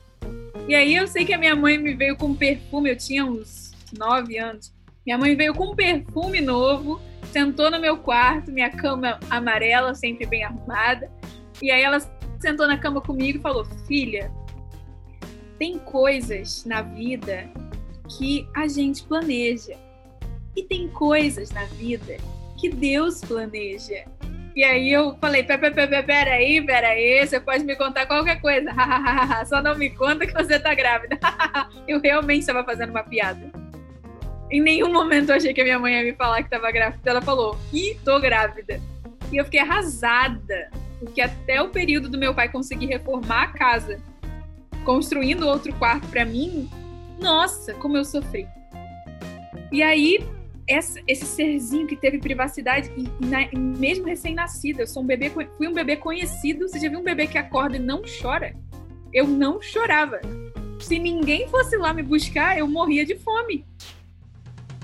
E 0.67 0.75
aí 0.75 0.95
eu 0.95 1.07
sei 1.07 1.23
que 1.23 1.33
a 1.33 1.37
minha 1.37 1.55
mãe 1.55 1.77
me 1.77 1.93
veio 1.93 2.17
com 2.17 2.35
perfume, 2.35 2.89
eu 2.89 2.97
tinha 2.97 3.25
uns 3.25 3.71
nove 3.97 4.37
anos. 4.37 4.73
Minha 5.05 5.17
mãe 5.17 5.33
veio 5.35 5.53
com 5.53 5.71
um 5.71 5.75
perfume 5.75 6.41
novo, 6.41 6.99
sentou 7.31 7.71
no 7.71 7.79
meu 7.79 7.97
quarto, 7.97 8.51
minha 8.51 8.69
cama 8.69 9.17
amarela, 9.29 9.95
sempre 9.95 10.25
bem 10.25 10.43
arrumada. 10.43 11.09
E 11.61 11.71
aí 11.71 11.81
ela 11.81 11.99
sentou 12.39 12.67
na 12.67 12.77
cama 12.77 12.99
comigo 12.99 13.37
e 13.39 13.41
falou: 13.41 13.63
Filha, 13.87 14.29
tem 15.57 15.79
coisas 15.79 16.65
na 16.65 16.81
vida 16.81 17.49
que 18.17 18.45
a 18.53 18.67
gente 18.67 19.03
planeja. 19.03 19.77
E 20.53 20.63
tem 20.63 20.89
coisas 20.89 21.51
na 21.51 21.63
vida 21.65 22.17
que 22.59 22.69
Deus 22.69 23.21
planeja. 23.21 24.03
E 24.57 24.63
aí 24.63 24.91
eu 24.91 25.15
falei, 25.21 25.43
peraí, 25.43 26.65
peraí, 26.65 27.27
você 27.27 27.39
pode 27.39 27.63
me 27.63 27.75
contar 27.75 28.07
qualquer 28.07 28.41
coisa. 28.41 28.71
Só 29.45 29.61
não 29.61 29.77
me 29.77 29.91
conta 29.91 30.25
que 30.25 30.33
você 30.33 30.59
tá 30.59 30.73
grávida. 30.73 31.15
eu 31.87 32.01
realmente 32.01 32.39
estava 32.39 32.63
fazendo 32.63 32.89
uma 32.89 33.03
piada. 33.03 33.51
Em 34.49 34.59
nenhum 34.59 34.91
momento 34.91 35.29
eu 35.29 35.35
achei 35.35 35.53
que 35.53 35.61
a 35.61 35.63
minha 35.63 35.77
mãe 35.77 35.93
ia 35.93 36.03
me 36.03 36.13
falar 36.13 36.37
que 36.37 36.47
estava 36.47 36.71
grávida. 36.71 37.07
Ela 37.07 37.21
falou, 37.21 37.55
ih, 37.71 37.99
tô 38.03 38.19
grávida. 38.19 38.81
E 39.31 39.37
eu 39.37 39.45
fiquei 39.45 39.59
arrasada, 39.59 40.71
porque 40.99 41.21
até 41.21 41.61
o 41.61 41.69
período 41.69 42.09
do 42.09 42.17
meu 42.17 42.33
pai 42.33 42.49
conseguir 42.49 42.87
reformar 42.87 43.43
a 43.43 43.47
casa, 43.49 44.01
construindo 44.83 45.47
outro 45.47 45.71
quarto 45.75 46.07
para 46.07 46.25
mim, 46.25 46.67
nossa, 47.21 47.75
como 47.75 47.95
eu 47.95 48.03
sofri. 48.03 48.47
E 49.71 49.83
aí 49.83 50.17
essa, 50.67 50.99
esse 51.07 51.25
serzinho 51.25 51.87
que 51.87 51.95
teve 51.95 52.19
privacidade, 52.19 52.91
e, 52.97 53.25
na, 53.25 53.47
mesmo 53.79 54.05
recém-nascido, 54.05 54.81
eu 54.81 54.87
sou 54.87 55.01
um 55.01 55.05
bebê, 55.05 55.29
fui 55.29 55.67
um 55.67 55.73
bebê 55.73 55.95
conhecido. 55.95 56.67
Você 56.67 56.79
já 56.79 56.89
viu 56.89 56.99
um 56.99 57.03
bebê 57.03 57.25
que 57.25 57.37
acorda 57.37 57.77
e 57.77 57.79
não 57.79 58.01
chora? 58.21 58.53
Eu 59.13 59.25
não 59.25 59.61
chorava. 59.61 60.19
Se 60.79 60.99
ninguém 60.99 61.47
fosse 61.47 61.77
lá 61.77 61.93
me 61.93 62.03
buscar, 62.03 62.57
eu 62.57 62.67
morria 62.67 63.05
de 63.05 63.15
fome. 63.15 63.65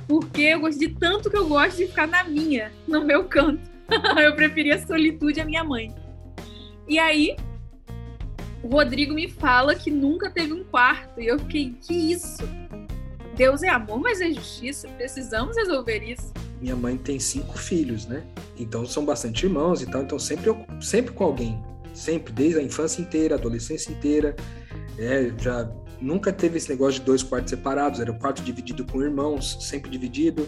Porque 0.08 0.42
eu 0.42 0.62
gosto 0.62 0.80
de 0.80 0.90
tanto 0.90 1.30
que 1.30 1.38
eu 1.38 1.48
gosto 1.48 1.78
de 1.78 1.88
ficar 1.88 2.08
na 2.08 2.24
minha, 2.24 2.72
no 2.88 3.04
meu 3.04 3.26
canto. 3.26 3.62
eu 4.24 4.36
preferia 4.36 4.76
a 4.76 4.86
solitude 4.86 5.42
à 5.42 5.46
minha 5.46 5.64
mãe. 5.64 5.94
E 6.88 6.98
aí, 6.98 7.36
o 8.64 8.68
Rodrigo 8.68 9.14
me 9.14 9.30
fala 9.30 9.76
que 9.76 9.92
nunca 9.92 10.30
teve 10.30 10.54
um 10.54 10.64
quarto. 10.64 11.20
E 11.20 11.28
eu 11.28 11.38
fiquei, 11.40 11.76
que 11.82 12.12
isso? 12.12 12.44
Deus 13.36 13.64
é 13.64 13.70
amor, 13.70 14.00
mas 14.00 14.22
é 14.22 14.32
justiça. 14.32 14.88
Precisamos 14.90 15.56
resolver 15.58 16.04
isso. 16.04 16.32
Minha 16.62 16.76
mãe 16.76 16.98
tem 16.98 17.20
cinco 17.20 17.58
filhos, 17.58 18.06
né? 18.06 18.24
Então 18.58 18.86
são 18.86 19.04
bastante 19.04 19.46
irmãos 19.46 19.82
e 19.82 19.86
tal. 19.86 20.04
Então 20.04 20.20
sempre, 20.20 20.56
sempre 20.80 21.14
com 21.14 21.24
alguém. 21.24 21.62
Sempre, 21.94 22.32
desde 22.34 22.60
a 22.60 22.64
infância 22.64 23.02
inteira, 23.02 23.36
a 23.36 23.38
adolescência 23.38 23.92
inteira. 23.92 24.36
É, 24.98 25.32
já 25.38 25.70
nunca 26.00 26.32
teve 26.32 26.58
esse 26.58 26.70
negócio 26.70 27.00
de 27.00 27.06
dois 27.06 27.24
quartos 27.24 27.50
separados. 27.50 28.00
Era 28.00 28.12
o 28.12 28.20
quarto 28.20 28.42
dividido 28.42 28.86
com 28.86 29.02
irmãos, 29.02 29.58
sempre 29.62 29.90
dividido. 29.90 30.48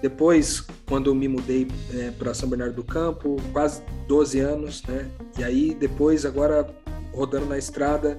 Depois, 0.00 0.66
quando 0.88 1.10
eu 1.10 1.14
me 1.14 1.28
mudei 1.28 1.68
é, 1.94 2.10
para 2.10 2.34
São 2.34 2.48
Bernardo 2.48 2.74
do 2.74 2.84
Campo, 2.84 3.36
quase 3.52 3.82
12 4.08 4.40
anos, 4.40 4.82
né? 4.82 5.08
E 5.38 5.44
aí, 5.44 5.74
depois, 5.74 6.26
agora 6.26 6.68
rodando 7.14 7.46
na 7.46 7.56
estrada, 7.56 8.18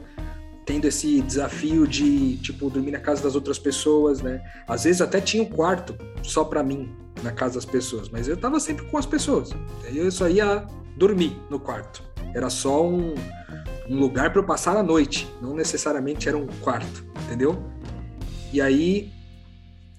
tendo 0.65 0.85
esse 0.85 1.21
desafio 1.21 1.87
de, 1.87 2.37
tipo, 2.37 2.69
dormir 2.69 2.91
na 2.91 2.99
casa 2.99 3.23
das 3.23 3.35
outras 3.35 3.59
pessoas, 3.59 4.21
né? 4.21 4.43
Às 4.67 4.83
vezes 4.83 5.01
até 5.01 5.19
tinha 5.19 5.43
um 5.43 5.45
quarto 5.45 5.97
só 6.21 6.43
para 6.43 6.63
mim 6.63 6.95
na 7.21 7.31
casa 7.31 7.55
das 7.55 7.65
pessoas, 7.65 8.09
mas 8.09 8.27
eu 8.27 8.37
tava 8.37 8.59
sempre 8.59 8.85
com 8.85 8.97
as 8.97 9.05
pessoas. 9.05 9.51
Eu 9.93 10.11
só 10.11 10.27
ia 10.27 10.65
dormir 10.97 11.37
no 11.49 11.59
quarto. 11.59 12.03
Era 12.33 12.49
só 12.49 12.87
um, 12.87 13.13
um 13.89 13.99
lugar 13.99 14.31
para 14.31 14.41
eu 14.41 14.45
passar 14.45 14.75
a 14.75 14.83
noite, 14.83 15.27
não 15.41 15.53
necessariamente 15.53 16.27
era 16.27 16.37
um 16.37 16.47
quarto, 16.61 17.05
entendeu? 17.25 17.61
E 18.51 18.61
aí 18.61 19.11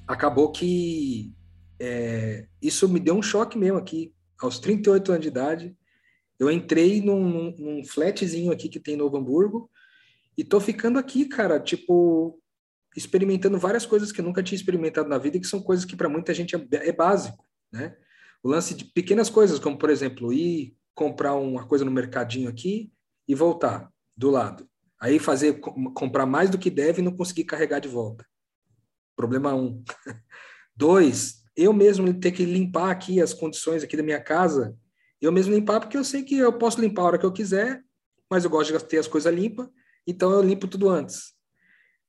acabou 0.07 0.51
que 0.51 1.33
é, 1.81 2.47
isso 2.63 2.89
me 2.89 3.01
deu 3.01 3.15
um 3.15 3.23
choque 3.23 3.59
mesmo 3.59 3.79
aqui. 3.79 4.13
Aos 4.41 4.59
38 4.59 5.13
anos 5.13 5.23
de 5.23 5.29
idade, 5.29 5.77
eu 6.39 6.51
entrei 6.51 7.01
num, 7.01 7.55
num, 7.59 7.85
flatzinho 7.85 8.53
aqui 8.53 8.69
que 8.69 8.81
tem 8.81 8.95
em 8.95 8.99
Novo 8.99 9.17
Hamburgo, 9.17 9.71
e 10.37 10.45
tô 10.45 10.61
ficando 10.61 10.99
aqui, 10.99 11.27
cara, 11.27 11.61
tipo, 11.61 12.41
experimentando 12.97 13.59
várias 13.59 13.87
coisas 13.87 14.13
que 14.13 14.21
eu 14.21 14.25
nunca 14.25 14.43
tinha 14.43 14.57
experimentado 14.57 15.09
na 15.09 15.19
vida, 15.19 15.39
que 15.39 15.47
são 15.47 15.63
coisas 15.63 15.85
que 15.85 15.97
para 15.97 16.09
muita 16.09 16.35
gente 16.35 16.55
é, 16.55 16.61
é, 16.71 16.93
básico, 16.93 17.45
né? 17.73 17.97
O 18.43 18.49
lance 18.49 18.75
de 18.75 18.85
pequenas 18.85 19.31
coisas, 19.31 19.59
como 19.59 19.79
por 19.79 19.91
exemplo, 19.91 20.33
ir 20.33 20.77
comprar 20.95 21.35
uma 21.35 21.67
coisa 21.67 21.85
no 21.85 21.91
mercadinho 21.91 22.49
aqui 22.49 22.93
e 23.27 23.35
voltar 23.35 23.91
do 24.17 24.31
lado. 24.31 24.69
Aí 25.01 25.19
fazer 25.19 25.61
comprar 25.95 26.27
mais 26.27 26.51
do 26.51 26.59
que 26.59 26.71
deve 26.71 27.01
e 27.01 27.05
não 27.05 27.17
conseguir 27.17 27.45
carregar 27.45 27.81
de 27.81 27.89
volta. 27.89 28.25
Problema 29.17 29.55
um. 29.55 29.83
Dois, 30.77 31.43
eu 31.57 31.73
mesmo 31.73 32.13
ter 32.21 32.33
que 32.33 32.45
limpar 32.45 32.91
aqui 32.91 33.21
as 33.21 33.33
condições 33.33 33.83
aqui 33.83 33.97
da 33.97 34.03
minha 34.03 34.21
casa, 34.21 34.77
eu 35.21 35.33
mesmo 35.33 35.55
limpar 35.55 35.81
porque 35.81 35.97
eu 35.97 36.05
sei 36.05 36.23
que 36.23 36.37
eu 36.37 36.53
posso 36.59 36.81
limpar 36.81 37.03
a 37.03 37.07
hora 37.07 37.19
que 37.19 37.27
eu 37.27 37.33
quiser, 37.33 37.83
mas 38.31 38.45
eu 38.45 38.51
gosto 38.51 38.77
de 38.77 38.85
ter 38.85 38.99
as 38.99 39.09
coisas 39.09 39.33
limpas 39.33 39.69
então 40.07 40.31
eu 40.31 40.43
limpo 40.43 40.67
tudo 40.67 40.89
antes. 40.89 41.35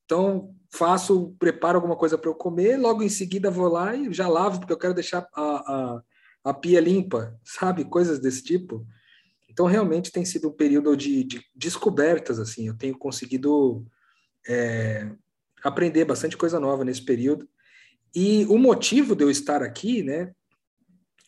Então 0.05 0.53
faço, 0.71 1.35
preparo 1.39 1.77
alguma 1.77 1.95
coisa 1.95 2.17
para 2.17 2.29
eu 2.29 2.35
comer, 2.35 2.77
logo 2.77 3.01
em 3.01 3.09
seguida 3.09 3.49
vou 3.49 3.67
lá 3.67 3.95
e 3.95 4.13
já 4.13 4.27
lavo, 4.27 4.59
porque 4.59 4.73
eu 4.73 4.77
quero 4.77 4.93
deixar 4.93 5.27
a, 5.33 5.41
a, 5.41 6.01
a 6.43 6.53
pia 6.53 6.79
limpa, 6.79 7.39
sabe? 7.43 7.85
Coisas 7.85 8.19
desse 8.19 8.43
tipo. 8.43 8.85
Então 9.49 9.65
realmente 9.65 10.11
tem 10.11 10.25
sido 10.25 10.49
um 10.49 10.53
período 10.53 10.95
de, 10.95 11.23
de 11.23 11.41
descobertas, 11.55 12.39
assim, 12.39 12.67
eu 12.67 12.77
tenho 12.77 12.97
conseguido 12.97 13.85
é, 14.47 15.09
aprender 15.63 16.05
bastante 16.05 16.37
coisa 16.37 16.59
nova 16.59 16.83
nesse 16.83 17.03
período. 17.03 17.47
E 18.13 18.45
o 18.45 18.57
motivo 18.57 19.15
de 19.15 19.23
eu 19.23 19.31
estar 19.31 19.63
aqui, 19.63 20.03
né, 20.03 20.33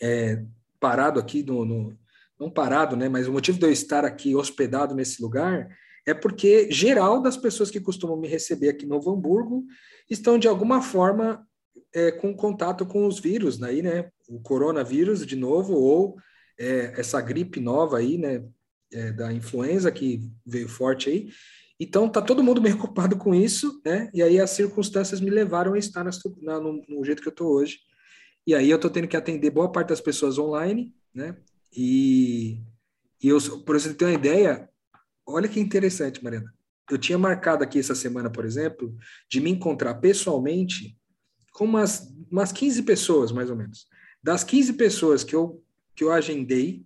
é, 0.01 0.43
parado 0.79 1.19
aqui 1.19 1.41
no, 1.41 1.65
no, 1.65 1.97
não 2.39 2.49
parado, 2.49 2.95
né, 2.95 3.09
mas 3.09 3.27
o 3.27 3.31
motivo 3.31 3.57
de 3.57 3.65
eu 3.65 3.71
estar 3.71 4.05
aqui 4.05 4.35
hospedado 4.35 4.93
nesse 4.93 5.21
lugar 5.21 5.67
é 6.07 6.13
porque 6.13 6.71
geral 6.71 7.21
das 7.21 7.35
pessoas 7.35 7.69
que 7.69 7.81
costumam 7.81 8.15
me 8.15 8.29
receber 8.29 8.69
aqui 8.69 8.85
no 8.85 8.95
Novo 8.95 9.11
Hamburgo 9.11 9.65
estão 10.09 10.39
de 10.39 10.47
alguma 10.47 10.81
forma 10.81 11.45
é, 11.93 12.11
com 12.11 12.33
contato 12.33 12.85
com 12.85 13.05
os 13.05 13.19
vírus, 13.19 13.61
aí, 13.61 13.81
né? 13.81 14.09
O 14.29 14.39
coronavírus 14.39 15.25
de 15.25 15.35
novo 15.35 15.73
ou 15.73 16.15
é, 16.57 16.93
essa 16.97 17.19
gripe 17.19 17.59
nova 17.59 17.97
aí, 17.97 18.17
né? 18.17 18.43
É, 18.89 19.11
da 19.11 19.33
influenza 19.33 19.91
que 19.91 20.21
veio 20.45 20.69
forte 20.69 21.09
aí. 21.09 21.29
Então 21.77 22.07
tá 22.07 22.21
todo 22.21 22.41
mundo 22.41 22.61
meio 22.61 22.75
ocupado 22.79 23.17
com 23.17 23.35
isso, 23.35 23.81
né? 23.85 24.09
E 24.13 24.23
aí 24.23 24.39
as 24.39 24.51
circunstâncias 24.51 25.19
me 25.19 25.29
levaram 25.29 25.73
a 25.73 25.77
estar 25.77 26.05
na, 26.41 26.57
no, 26.57 26.81
no, 26.87 27.03
jeito 27.03 27.21
que 27.21 27.27
eu 27.27 27.35
tô 27.35 27.49
hoje. 27.49 27.79
E 28.45 28.55
aí 28.55 28.69
eu 28.69 28.79
tô 28.79 28.89
tendo 28.89 29.09
que 29.09 29.17
atender 29.17 29.49
boa 29.49 29.69
parte 29.69 29.89
das 29.89 29.99
pessoas 29.99 30.37
online, 30.37 30.95
né? 31.13 31.35
E, 31.75 32.61
e 33.21 33.27
eu, 33.27 33.39
por 33.65 33.77
você 33.77 33.93
ter 33.93 34.05
uma 34.05 34.13
ideia, 34.13 34.69
olha 35.27 35.49
que 35.49 35.59
interessante, 35.59 36.23
Mariana. 36.23 36.53
Eu 36.89 36.97
tinha 36.97 37.17
marcado 37.17 37.63
aqui 37.63 37.79
essa 37.79 37.93
semana, 37.93 38.29
por 38.29 38.45
exemplo, 38.45 38.95
de 39.29 39.41
me 39.41 39.51
encontrar 39.51 39.95
pessoalmente 39.95 40.97
com 41.51 41.65
umas, 41.65 42.13
umas 42.31 42.51
15 42.51 42.83
pessoas, 42.83 43.31
mais 43.31 43.49
ou 43.49 43.55
menos. 43.55 43.87
Das 44.23 44.43
15 44.43 44.73
pessoas 44.73 45.23
que 45.23 45.35
eu, 45.35 45.61
que 45.93 46.03
eu 46.03 46.11
agendei 46.11 46.85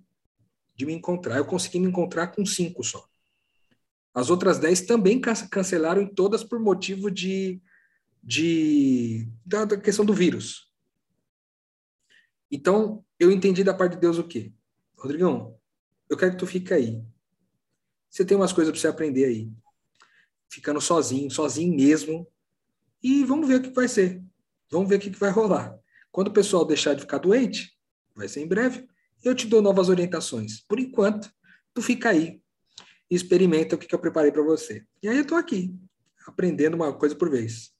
de 0.76 0.86
me 0.86 0.94
encontrar, 0.94 1.38
eu 1.38 1.46
consegui 1.46 1.80
me 1.80 1.88
encontrar 1.88 2.28
com 2.28 2.46
cinco 2.46 2.84
só. 2.84 3.08
As 4.14 4.30
outras 4.30 4.58
10 4.58 4.82
também 4.82 5.22
cancelaram, 5.22 6.08
todas 6.08 6.44
por 6.44 6.60
motivo 6.60 7.10
de, 7.12 7.62
de 8.24 9.30
da, 9.46 9.66
da 9.66 9.78
questão 9.78 10.04
do 10.04 10.14
vírus. 10.14 10.72
Então, 12.50 13.06
eu 13.20 13.32
entendi 13.32 13.64
da 13.64 13.74
parte 13.74 13.94
de 13.94 14.02
Deus 14.02 14.18
o 14.18 14.28
quê? 14.28 14.52
Rodrigão, 14.98 15.58
eu 16.10 16.18
quero 16.18 16.32
que 16.32 16.38
tu 16.38 16.48
fique 16.48 16.74
aí. 16.74 17.02
Você 18.12 18.26
tem 18.26 18.36
umas 18.36 18.52
coisas 18.52 18.74
para 18.74 18.82
você 18.82 18.88
aprender 18.88 19.24
aí. 19.24 19.50
Ficando 20.50 20.82
sozinho, 20.82 21.32
sozinho 21.32 21.74
mesmo. 21.74 22.28
E 23.02 23.24
vamos 23.24 23.48
ver 23.48 23.56
o 23.56 23.62
que 23.62 23.70
vai 23.70 23.88
ser. 23.88 24.22
Vamos 24.70 24.90
ver 24.90 24.98
o 24.98 25.00
que 25.00 25.10
vai 25.12 25.32
rolar. 25.32 25.80
Quando 26.12 26.28
o 26.28 26.34
pessoal 26.34 26.66
deixar 26.66 26.94
de 26.94 27.02
ficar 27.02 27.20
doente, 27.20 27.72
vai 28.14 28.28
ser 28.28 28.42
em 28.42 28.48
breve, 28.48 28.86
eu 29.24 29.34
te 29.34 29.48
dou 29.48 29.62
novas 29.62 29.88
orientações. 29.88 30.60
Por 30.68 30.78
enquanto, 30.78 31.32
tu 31.74 31.82
fica 31.82 32.10
aí 32.10 32.42
e 33.10 33.16
experimenta 33.16 33.76
o 33.76 33.78
que 33.78 33.96
eu 33.96 34.00
preparei 34.00 34.32
para 34.32 34.44
você. 34.44 34.86
E 35.02 35.08
aí 35.08 35.16
eu 35.16 35.22
estou 35.22 35.38
aqui, 35.38 35.74
aprendendo 36.28 36.76
uma 36.76 36.94
coisa 36.94 37.16
por 37.16 37.30
vez. 37.30 37.72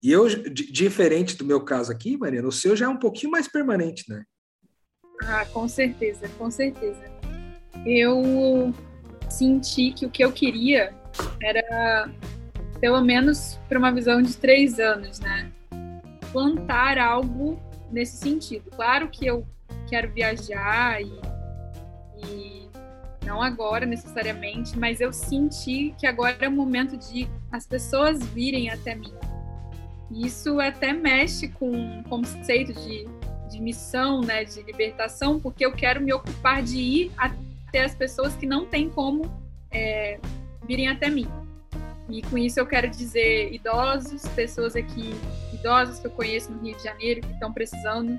E 0.00 0.12
eu, 0.12 0.28
diferente 0.52 1.36
do 1.36 1.44
meu 1.44 1.64
caso 1.64 1.90
aqui, 1.90 2.16
Mariana, 2.16 2.46
o 2.46 2.52
seu 2.52 2.76
já 2.76 2.86
é 2.86 2.88
um 2.88 2.98
pouquinho 2.98 3.32
mais 3.32 3.48
permanente, 3.48 4.08
né? 4.08 4.24
Ah, 5.22 5.44
com 5.46 5.68
certeza, 5.68 6.28
com 6.30 6.48
certeza. 6.48 7.02
Eu 7.84 8.72
senti 9.28 9.92
que 9.92 10.06
o 10.06 10.10
que 10.10 10.24
eu 10.24 10.32
queria 10.32 10.94
era, 11.42 12.10
pelo 12.80 13.00
menos 13.00 13.58
para 13.68 13.78
uma 13.78 13.92
visão 13.92 14.20
de 14.20 14.36
três 14.36 14.78
anos, 14.78 15.20
né? 15.20 15.50
Plantar 16.32 16.98
algo 16.98 17.58
nesse 17.90 18.16
sentido. 18.16 18.70
Claro 18.70 19.08
que 19.08 19.26
eu 19.26 19.46
quero 19.88 20.10
viajar 20.12 21.00
e, 21.00 21.20
e 22.18 22.68
não 23.24 23.42
agora 23.42 23.84
necessariamente, 23.84 24.78
mas 24.78 25.00
eu 25.00 25.12
senti 25.12 25.94
que 25.98 26.06
agora 26.06 26.36
é 26.40 26.48
o 26.48 26.52
momento 26.52 26.96
de 26.96 27.28
as 27.50 27.66
pessoas 27.66 28.24
virem 28.26 28.70
até 28.70 28.94
mim. 28.94 29.12
isso 30.10 30.60
até 30.60 30.92
mexe 30.92 31.48
com 31.48 32.00
o 32.00 32.04
conceito 32.04 32.72
de, 32.72 33.08
de 33.50 33.60
missão, 33.60 34.20
né, 34.20 34.44
de 34.44 34.62
libertação, 34.62 35.40
porque 35.40 35.66
eu 35.66 35.72
quero 35.72 36.00
me 36.00 36.12
ocupar 36.12 36.62
de 36.62 36.78
ir 36.78 37.12
até 37.16 37.45
ter 37.76 37.82
as 37.82 37.94
pessoas 37.94 38.34
que 38.34 38.46
não 38.46 38.64
têm 38.64 38.88
como 38.88 39.30
é, 39.70 40.18
virem 40.66 40.88
até 40.88 41.10
mim. 41.10 41.28
E 42.08 42.22
com 42.22 42.38
isso 42.38 42.58
eu 42.58 42.66
quero 42.66 42.88
dizer 42.88 43.52
idosos, 43.52 44.22
pessoas 44.28 44.74
aqui 44.74 45.10
idosas 45.52 45.98
que 45.98 46.06
eu 46.06 46.10
conheço 46.10 46.50
no 46.52 46.62
Rio 46.62 46.74
de 46.74 46.82
Janeiro 46.82 47.20
que 47.20 47.32
estão 47.34 47.52
precisando. 47.52 48.18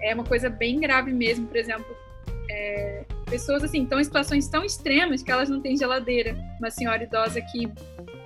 É 0.00 0.14
uma 0.14 0.24
coisa 0.24 0.48
bem 0.48 0.80
grave 0.80 1.12
mesmo, 1.12 1.46
por 1.46 1.56
exemplo, 1.56 1.94
É, 2.52 3.04
pessoas 3.26 3.62
assim 3.62 3.82
estão 3.82 4.00
em 4.00 4.04
situações 4.04 4.48
tão 4.48 4.64
extremas 4.64 5.22
que 5.22 5.30
elas 5.30 5.48
não 5.50 5.60
têm 5.60 5.76
geladeira. 5.76 6.34
Uma 6.58 6.70
senhora 6.70 7.04
idosa 7.04 7.40
que 7.42 7.70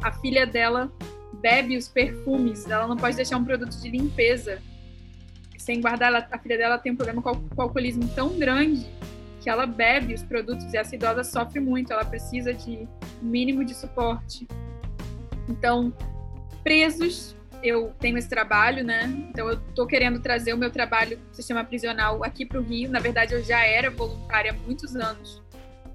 a 0.02 0.12
filha 0.12 0.46
dela 0.46 0.90
bebe 1.42 1.76
os 1.76 1.88
perfumes, 1.88 2.64
ela 2.70 2.87
não 2.87 2.96
pode 2.96 3.16
deixar 3.16 3.37
um 3.37 3.44
produto 3.44 3.76
de 3.82 3.90
limpeza 3.90 4.62
sem 5.58 5.80
guardar. 5.80 6.08
Ela, 6.11 6.28
a 6.30 6.38
filha 6.38 6.56
dela 6.56 6.78
tem 6.78 6.92
um 6.92 6.96
problema 6.96 7.20
com, 7.20 7.34
com 7.49 7.62
alcoolismo 7.62 8.08
tão 8.14 8.38
grande 8.38 8.87
que 9.45 9.51
ela 9.51 9.67
bebe 9.67 10.15
os 10.15 10.23
produtos 10.23 10.73
e 10.73 10.79
essa 10.79 10.95
idosa 10.95 11.23
sofre 11.23 11.61
muito, 11.61 11.93
ela 11.93 12.03
precisa 12.03 12.55
de 12.55 12.89
mínimo 13.21 13.63
de 13.63 13.75
suporte. 13.75 14.49
Então, 15.47 15.93
presos, 16.63 17.37
eu 17.63 17.93
tenho 18.01 18.17
esse 18.17 18.27
trabalho, 18.29 18.83
né? 18.83 19.05
Então, 19.29 19.47
eu 19.47 19.59
estou 19.69 19.87
querendo 19.87 20.19
trazer 20.19 20.55
o 20.55 20.57
meu 20.57 20.71
trabalho 20.71 21.19
do 21.19 21.37
sistema 21.37 21.63
prisional 21.63 22.25
aqui 22.25 22.47
para 22.47 22.59
o 22.59 22.63
Rio. 22.63 22.91
Na 22.91 23.01
verdade, 23.01 23.35
eu 23.35 23.45
já 23.45 23.63
era 23.63 23.91
voluntária 23.91 24.51
há 24.51 24.55
muitos 24.55 24.97
anos. 24.97 25.43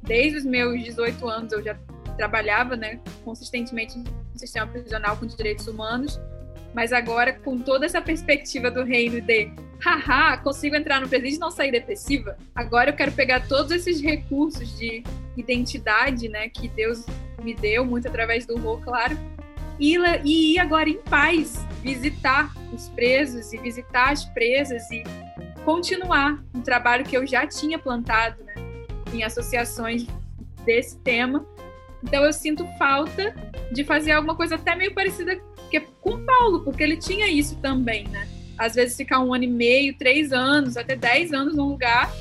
Desde 0.04 0.38
os 0.38 0.46
meus 0.46 0.84
18 0.84 1.28
anos, 1.28 1.52
eu 1.52 1.64
já 1.64 1.76
trabalhava, 2.18 2.76
né, 2.76 3.00
consistentemente 3.26 3.98
no 3.98 4.40
sistema 4.40 4.68
prisional 4.68 5.18
com 5.18 5.26
direitos 5.26 5.68
humanos. 5.68 6.22
Mas 6.72 6.94
agora, 6.94 7.34
com 7.34 7.58
toda 7.58 7.88
essa 7.88 8.00
perspectiva 8.00 8.70
do 8.70 8.84
reino 8.84 9.20
de 9.20 9.52
haha, 9.84 10.38
consigo 10.38 10.76
entrar 10.76 11.00
no 11.00 11.08
presídio 11.08 11.38
e 11.38 11.40
não 11.40 11.52
sair 11.52 11.72
depressiva. 11.72 12.38
Agora 12.54 12.90
eu 12.90 12.96
quero 12.96 13.12
pegar 13.12 13.48
todos 13.48 13.72
esses 13.72 14.02
recursos 14.02 14.78
de 14.78 15.04
identidade, 15.38 16.28
né, 16.28 16.50
que 16.50 16.68
Deus 16.68 17.06
me 17.42 17.54
deu, 17.54 17.86
muito 17.86 18.08
através 18.08 18.46
do 18.46 18.58
Rô, 18.58 18.78
claro, 18.78 19.18
e, 19.80 19.98
e 20.26 20.56
ir 20.56 20.60
agora 20.60 20.90
em 20.90 20.98
paz 20.98 21.66
visitar 21.82 22.54
os 22.74 22.90
presos 22.90 23.54
e 23.54 23.58
visitar 23.58 24.12
as 24.12 24.26
presas 24.26 24.90
e 24.92 25.04
continuar 25.64 26.44
um 26.54 26.62
trabalho 26.62 27.06
que 27.06 27.16
eu 27.16 27.26
já 27.26 27.48
tinha 27.48 27.80
plantado, 27.80 28.44
né, 28.44 28.54
em 29.14 29.24
associações 29.24 30.06
desse 30.66 30.98
tema. 31.00 31.46
Então 32.04 32.24
eu 32.24 32.34
sinto 32.34 32.66
falta 32.78 33.34
de 33.72 33.84
fazer 33.84 34.12
alguma 34.12 34.36
coisa 34.36 34.56
até 34.56 34.76
meio 34.76 34.94
parecida 34.94 35.40
com 36.02 36.26
Paulo, 36.26 36.64
porque 36.64 36.82
ele 36.82 36.98
tinha 36.98 37.30
isso 37.30 37.56
também, 37.58 38.08
né? 38.08 38.28
Às 38.60 38.76
vezes 38.76 38.98
ficar 38.98 39.22
um 39.22 39.34
ano 39.34 39.46
e 39.46 39.48
meio, 39.48 39.98
três 39.98 40.34
anos, 40.34 40.76
até 40.76 40.94
dez 40.94 41.32
anos 41.32 41.56
num 41.56 41.70
lugar. 41.70 42.12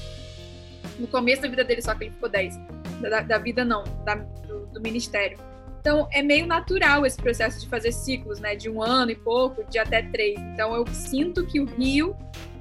No 0.97 1.09
começo 1.09 1.43
da 1.43 1.49
vida 1.49 1.65
dele, 1.65 1.83
só 1.83 1.95
que 1.95 2.05
ele 2.05 2.13
ficou 2.13 2.29
dez. 2.29 2.57
Da, 3.01 3.21
da 3.21 3.39
vida, 3.39 3.65
não, 3.65 3.83
da, 4.05 4.15
do, 4.15 4.67
do, 4.67 4.81
ministério. 4.81 5.37
Então, 5.81 6.09
é 6.13 6.23
meio 6.23 6.47
natural 6.47 7.05
esse 7.05 7.17
processo 7.17 7.61
de 7.61 7.69
fazer 7.69 7.93
ciclos, 7.93 8.39
né? 8.39 8.55
De 8.55 8.71
um 8.71 8.81
ano 8.81 9.11
e 9.11 9.17
pouco, 9.17 9.69
de 9.69 9.79
até 9.79 10.03
três. 10.03 10.39
Então, 10.39 10.75
eu 10.75 10.87
sinto 10.87 11.45
que 11.45 11.61
o 11.61 11.65
Rio 11.65 12.17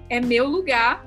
é 0.09 0.19
meu 0.19 0.47
lugar 0.47 1.05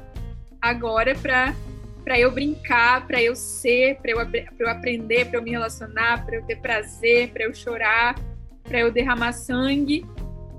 agora 0.63 1.15
para 1.15 1.55
para 2.03 2.19
eu 2.19 2.33
brincar, 2.33 3.07
para 3.07 3.23
eu 3.23 3.37
ser, 3.37 3.99
para 4.01 4.11
eu, 4.11 4.19
eu 4.59 4.69
aprender, 4.69 5.27
para 5.27 5.39
eu 5.39 5.43
me 5.43 5.51
relacionar, 5.51 6.25
para 6.25 6.37
eu 6.37 6.43
ter 6.43 6.57
prazer, 6.57 7.29
para 7.29 7.45
eu 7.45 7.55
chorar, 7.55 8.19
para 8.65 8.81
eu 8.81 8.91
derramar 8.91 9.33
sangue 9.33 10.05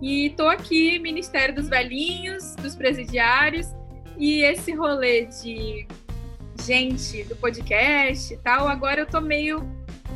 e 0.02 0.32
tô 0.32 0.48
aqui, 0.48 0.98
Ministério 1.00 1.54
dos 1.54 1.70
Velhinhos, 1.70 2.56
dos 2.56 2.76
Presidiários, 2.76 3.68
e 4.18 4.42
esse 4.42 4.74
rolê 4.74 5.26
de 5.26 5.86
gente 6.64 7.24
do 7.26 7.36
podcast 7.36 8.34
e 8.34 8.38
tal, 8.38 8.68
agora 8.68 9.02
eu 9.02 9.06
tô 9.06 9.22
meio 9.22 9.68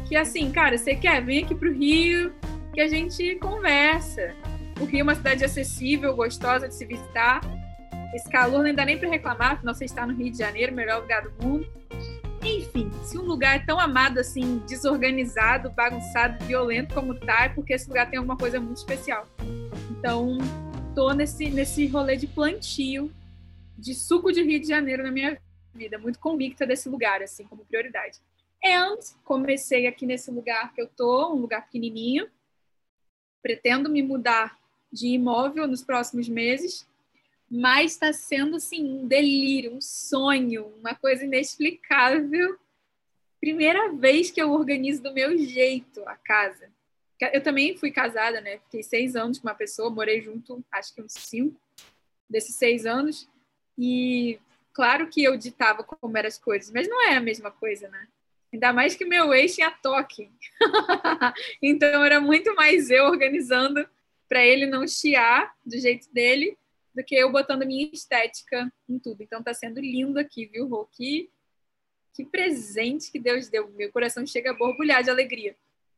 que 0.07 0.15
assim, 0.15 0.51
cara, 0.51 0.77
você 0.77 0.95
quer? 0.95 1.23
Vem 1.23 1.43
aqui 1.43 1.55
pro 1.55 1.71
Rio 1.71 2.33
que 2.73 2.81
a 2.81 2.87
gente 2.87 3.35
conversa. 3.35 4.33
O 4.79 4.85
Rio 4.85 5.01
é 5.01 5.03
uma 5.03 5.15
cidade 5.15 5.45
acessível, 5.45 6.15
gostosa 6.15 6.67
de 6.67 6.75
se 6.75 6.85
visitar. 6.85 7.41
Esse 8.13 8.29
calor 8.29 8.63
não 8.63 8.73
dá 8.73 8.85
nem 8.85 8.97
para 8.97 9.09
reclamar, 9.09 9.53
afinal 9.53 9.73
você 9.73 9.85
está 9.85 10.05
no 10.05 10.13
Rio 10.13 10.31
de 10.31 10.37
Janeiro, 10.37 10.73
melhor 10.73 11.01
lugar 11.01 11.21
do 11.23 11.43
mundo. 11.43 11.67
Enfim, 12.43 12.91
se 13.03 13.17
um 13.17 13.23
lugar 13.23 13.55
é 13.55 13.59
tão 13.59 13.79
amado 13.79 14.19
assim, 14.19 14.61
desorganizado, 14.67 15.71
bagunçado, 15.71 16.43
violento 16.45 16.93
como 16.93 17.15
tá, 17.15 17.45
é 17.45 17.49
porque 17.49 17.73
esse 17.73 17.87
lugar 17.87 18.09
tem 18.09 18.17
alguma 18.17 18.37
coisa 18.37 18.59
muito 18.59 18.77
especial. 18.77 19.27
Então, 20.05 20.37
tô 20.93 21.11
nesse, 21.13 21.49
nesse 21.49 21.87
rolê 21.87 22.15
de 22.15 22.27
plantio 22.27 23.11
de 23.75 23.95
suco 23.95 24.31
de 24.31 24.43
Rio 24.43 24.59
de 24.59 24.67
Janeiro 24.67 25.01
na 25.01 25.09
minha 25.09 25.41
vida, 25.73 25.97
muito 25.97 26.19
convicta 26.19 26.63
desse 26.63 26.87
lugar, 26.87 27.23
assim, 27.23 27.43
como 27.45 27.65
prioridade. 27.65 28.19
And 28.63 28.99
comecei 29.23 29.87
aqui 29.87 30.05
nesse 30.05 30.29
lugar 30.29 30.71
que 30.75 30.81
eu 30.83 30.87
tô, 30.87 31.33
um 31.33 31.39
lugar 31.39 31.65
pequenininho. 31.65 32.29
Pretendo 33.41 33.89
me 33.89 34.03
mudar 34.03 34.55
de 34.93 35.07
imóvel 35.07 35.67
nos 35.67 35.83
próximos 35.83 36.29
meses, 36.29 36.87
mas 37.49 37.93
está 37.93 38.13
sendo 38.13 38.57
assim 38.57 38.85
um 38.85 39.07
delírio, 39.07 39.73
um 39.73 39.81
sonho, 39.81 40.67
uma 40.79 40.93
coisa 40.93 41.23
inexplicável. 41.23 42.59
Primeira 43.39 43.91
vez 43.91 44.29
que 44.29 44.39
eu 44.39 44.51
organizo 44.51 45.01
do 45.01 45.11
meu 45.11 45.35
jeito 45.35 46.07
a 46.07 46.15
casa. 46.15 46.74
Eu 47.19 47.41
também 47.41 47.77
fui 47.77 47.91
casada, 47.91 48.41
né? 48.41 48.59
Fiquei 48.59 48.83
seis 48.83 49.15
anos 49.15 49.39
com 49.39 49.47
uma 49.47 49.55
pessoa, 49.55 49.89
morei 49.89 50.21
junto, 50.21 50.63
acho 50.71 50.93
que 50.93 51.01
uns 51.01 51.13
cinco 51.13 51.59
desses 52.29 52.55
seis 52.55 52.85
anos. 52.85 53.29
E 53.77 54.39
claro 54.73 55.07
que 55.09 55.23
eu 55.23 55.37
ditava 55.37 55.83
como 55.83 56.17
eram 56.17 56.27
as 56.27 56.37
coisas, 56.37 56.71
mas 56.71 56.87
não 56.87 57.01
é 57.01 57.15
a 57.15 57.21
mesma 57.21 57.51
coisa, 57.51 57.87
né? 57.87 58.07
Ainda 58.51 58.71
mais 58.71 58.95
que 58.95 59.05
meu 59.05 59.33
ex 59.33 59.55
tinha 59.55 59.71
toque. 59.71 60.29
então 61.61 62.03
era 62.03 62.19
muito 62.19 62.53
mais 62.55 62.89
eu 62.89 63.05
organizando 63.05 63.87
para 64.27 64.45
ele 64.45 64.65
não 64.65 64.87
chiar 64.87 65.53
do 65.65 65.77
jeito 65.77 66.11
dele 66.13 66.57
do 66.93 67.03
que 67.03 67.15
eu 67.15 67.31
botando 67.31 67.65
minha 67.65 67.89
estética 67.91 68.71
em 68.87 68.97
tudo. 68.97 69.21
Então 69.21 69.43
tá 69.43 69.53
sendo 69.53 69.81
lindo 69.81 70.17
aqui, 70.17 70.45
viu, 70.45 70.67
Rô? 70.67 70.85
Que, 70.85 71.29
que 72.13 72.25
presente 72.25 73.11
que 73.11 73.19
Deus 73.19 73.49
deu. 73.49 73.69
Meu 73.71 73.91
coração 73.91 74.25
chega 74.25 74.51
a 74.51 74.53
borbulhar 74.53 75.03
de 75.03 75.09
alegria. 75.09 75.55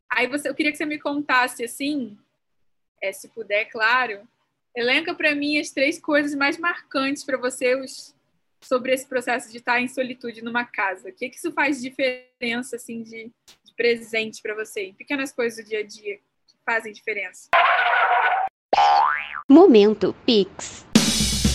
Aí 0.09 0.27
você, 0.27 0.49
eu 0.49 0.55
queria 0.55 0.71
que 0.71 0.77
você 0.77 0.85
me 0.85 0.99
contasse 0.99 1.63
assim, 1.63 2.17
é, 3.01 3.11
se 3.11 3.27
puder, 3.29 3.65
claro, 3.65 4.27
elenca 4.75 5.13
para 5.13 5.35
mim 5.35 5.59
as 5.59 5.69
três 5.71 5.99
coisas 5.99 6.33
mais 6.33 6.57
marcantes 6.57 7.23
para 7.23 7.37
você 7.37 7.75
os, 7.75 8.15
sobre 8.61 8.93
esse 8.93 9.05
processo 9.05 9.51
de 9.51 9.57
estar 9.57 9.81
em 9.81 9.87
solitude 9.87 10.43
numa 10.43 10.65
casa. 10.65 11.09
O 11.09 11.13
que, 11.13 11.29
que 11.29 11.37
isso 11.37 11.51
faz 11.51 11.81
diferença 11.81 12.75
assim 12.75 13.03
de, 13.03 13.31
de 13.63 13.73
presente 13.75 14.41
para 14.41 14.55
você? 14.55 14.93
Pequenas 14.97 15.31
coisas 15.31 15.63
do 15.63 15.67
dia 15.67 15.79
a 15.79 15.83
dia 15.83 16.17
que 16.47 16.55
fazem 16.65 16.93
diferença. 16.93 17.49
Momento 19.49 20.15
Pix. 20.25 20.85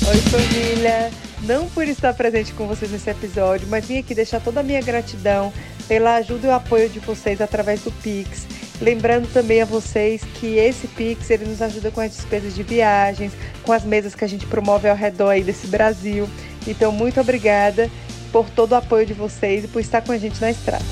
Oi, 0.09 0.17
família! 0.31 1.11
Não 1.43 1.69
por 1.71 1.87
estar 1.89 2.15
presente 2.15 2.53
com 2.55 2.67
vocês 2.67 2.91
nesse 2.91 3.11
episódio, 3.11 3.67
mas 3.69 3.87
vim 3.87 3.99
aqui 3.99 4.15
deixar 4.15 4.41
toda 4.41 4.61
a 4.61 4.63
minha 4.63 4.81
gratidão 4.81 5.53
pela 5.83 6.17
ajuda 6.17 6.47
e 6.47 6.51
o 6.51 6.55
apoio 6.55 6.89
de 6.89 6.99
vocês 6.99 7.41
através 7.41 7.81
do 7.83 7.91
Pix. 7.91 8.47
Lembrando 8.81 9.33
também 9.33 9.63
a 9.63 9.65
vocês 9.65 10.23
que 10.35 10.57
esse 10.57 10.89
Pix 10.89 11.31
ele 11.31 11.45
nos 11.45 11.63
ajuda 11.63 11.91
com 11.91 12.01
as 12.01 12.11
despesas 12.11 12.55
de 12.55 12.63
viagens, 12.63 13.33
com 13.63 13.73
as 13.73 13.85
mesas 13.85 14.15
que 14.15 14.25
a 14.25 14.29
gente 14.29 14.47
promove 14.47 14.89
ao 14.89 14.97
redor 14.97 15.31
aí 15.31 15.43
desse 15.43 15.67
Brasil. 15.67 16.29
Então, 16.67 16.91
muito 16.91 17.21
obrigada 17.21 17.91
por 18.33 18.49
todo 18.51 18.73
o 18.73 18.77
apoio 18.77 19.07
de 19.07 19.13
vocês 19.13 19.65
e 19.65 19.69
por 19.69 19.81
estar 19.81 20.01
com 20.01 20.13
a 20.13 20.19
gente 20.19 20.41
na 20.41 20.51
estrada. 20.51 20.85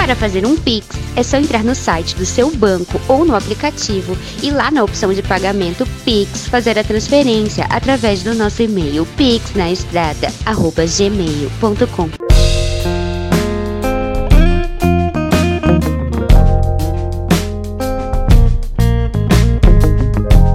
Para 0.00 0.16
fazer 0.16 0.46
um 0.46 0.56
Pix, 0.56 0.88
é 1.14 1.22
só 1.22 1.36
entrar 1.36 1.62
no 1.62 1.74
site 1.74 2.16
do 2.16 2.24
seu 2.24 2.50
banco 2.50 2.98
ou 3.06 3.22
no 3.22 3.36
aplicativo 3.36 4.16
e 4.42 4.50
lá 4.50 4.70
na 4.70 4.82
opção 4.82 5.12
de 5.12 5.22
pagamento 5.22 5.84
Pix 6.06 6.48
fazer 6.48 6.78
a 6.78 6.82
transferência 6.82 7.66
através 7.66 8.22
do 8.22 8.34
nosso 8.34 8.62
e-mail 8.62 9.04
pixnaestrada@gmail.com. 9.18 12.08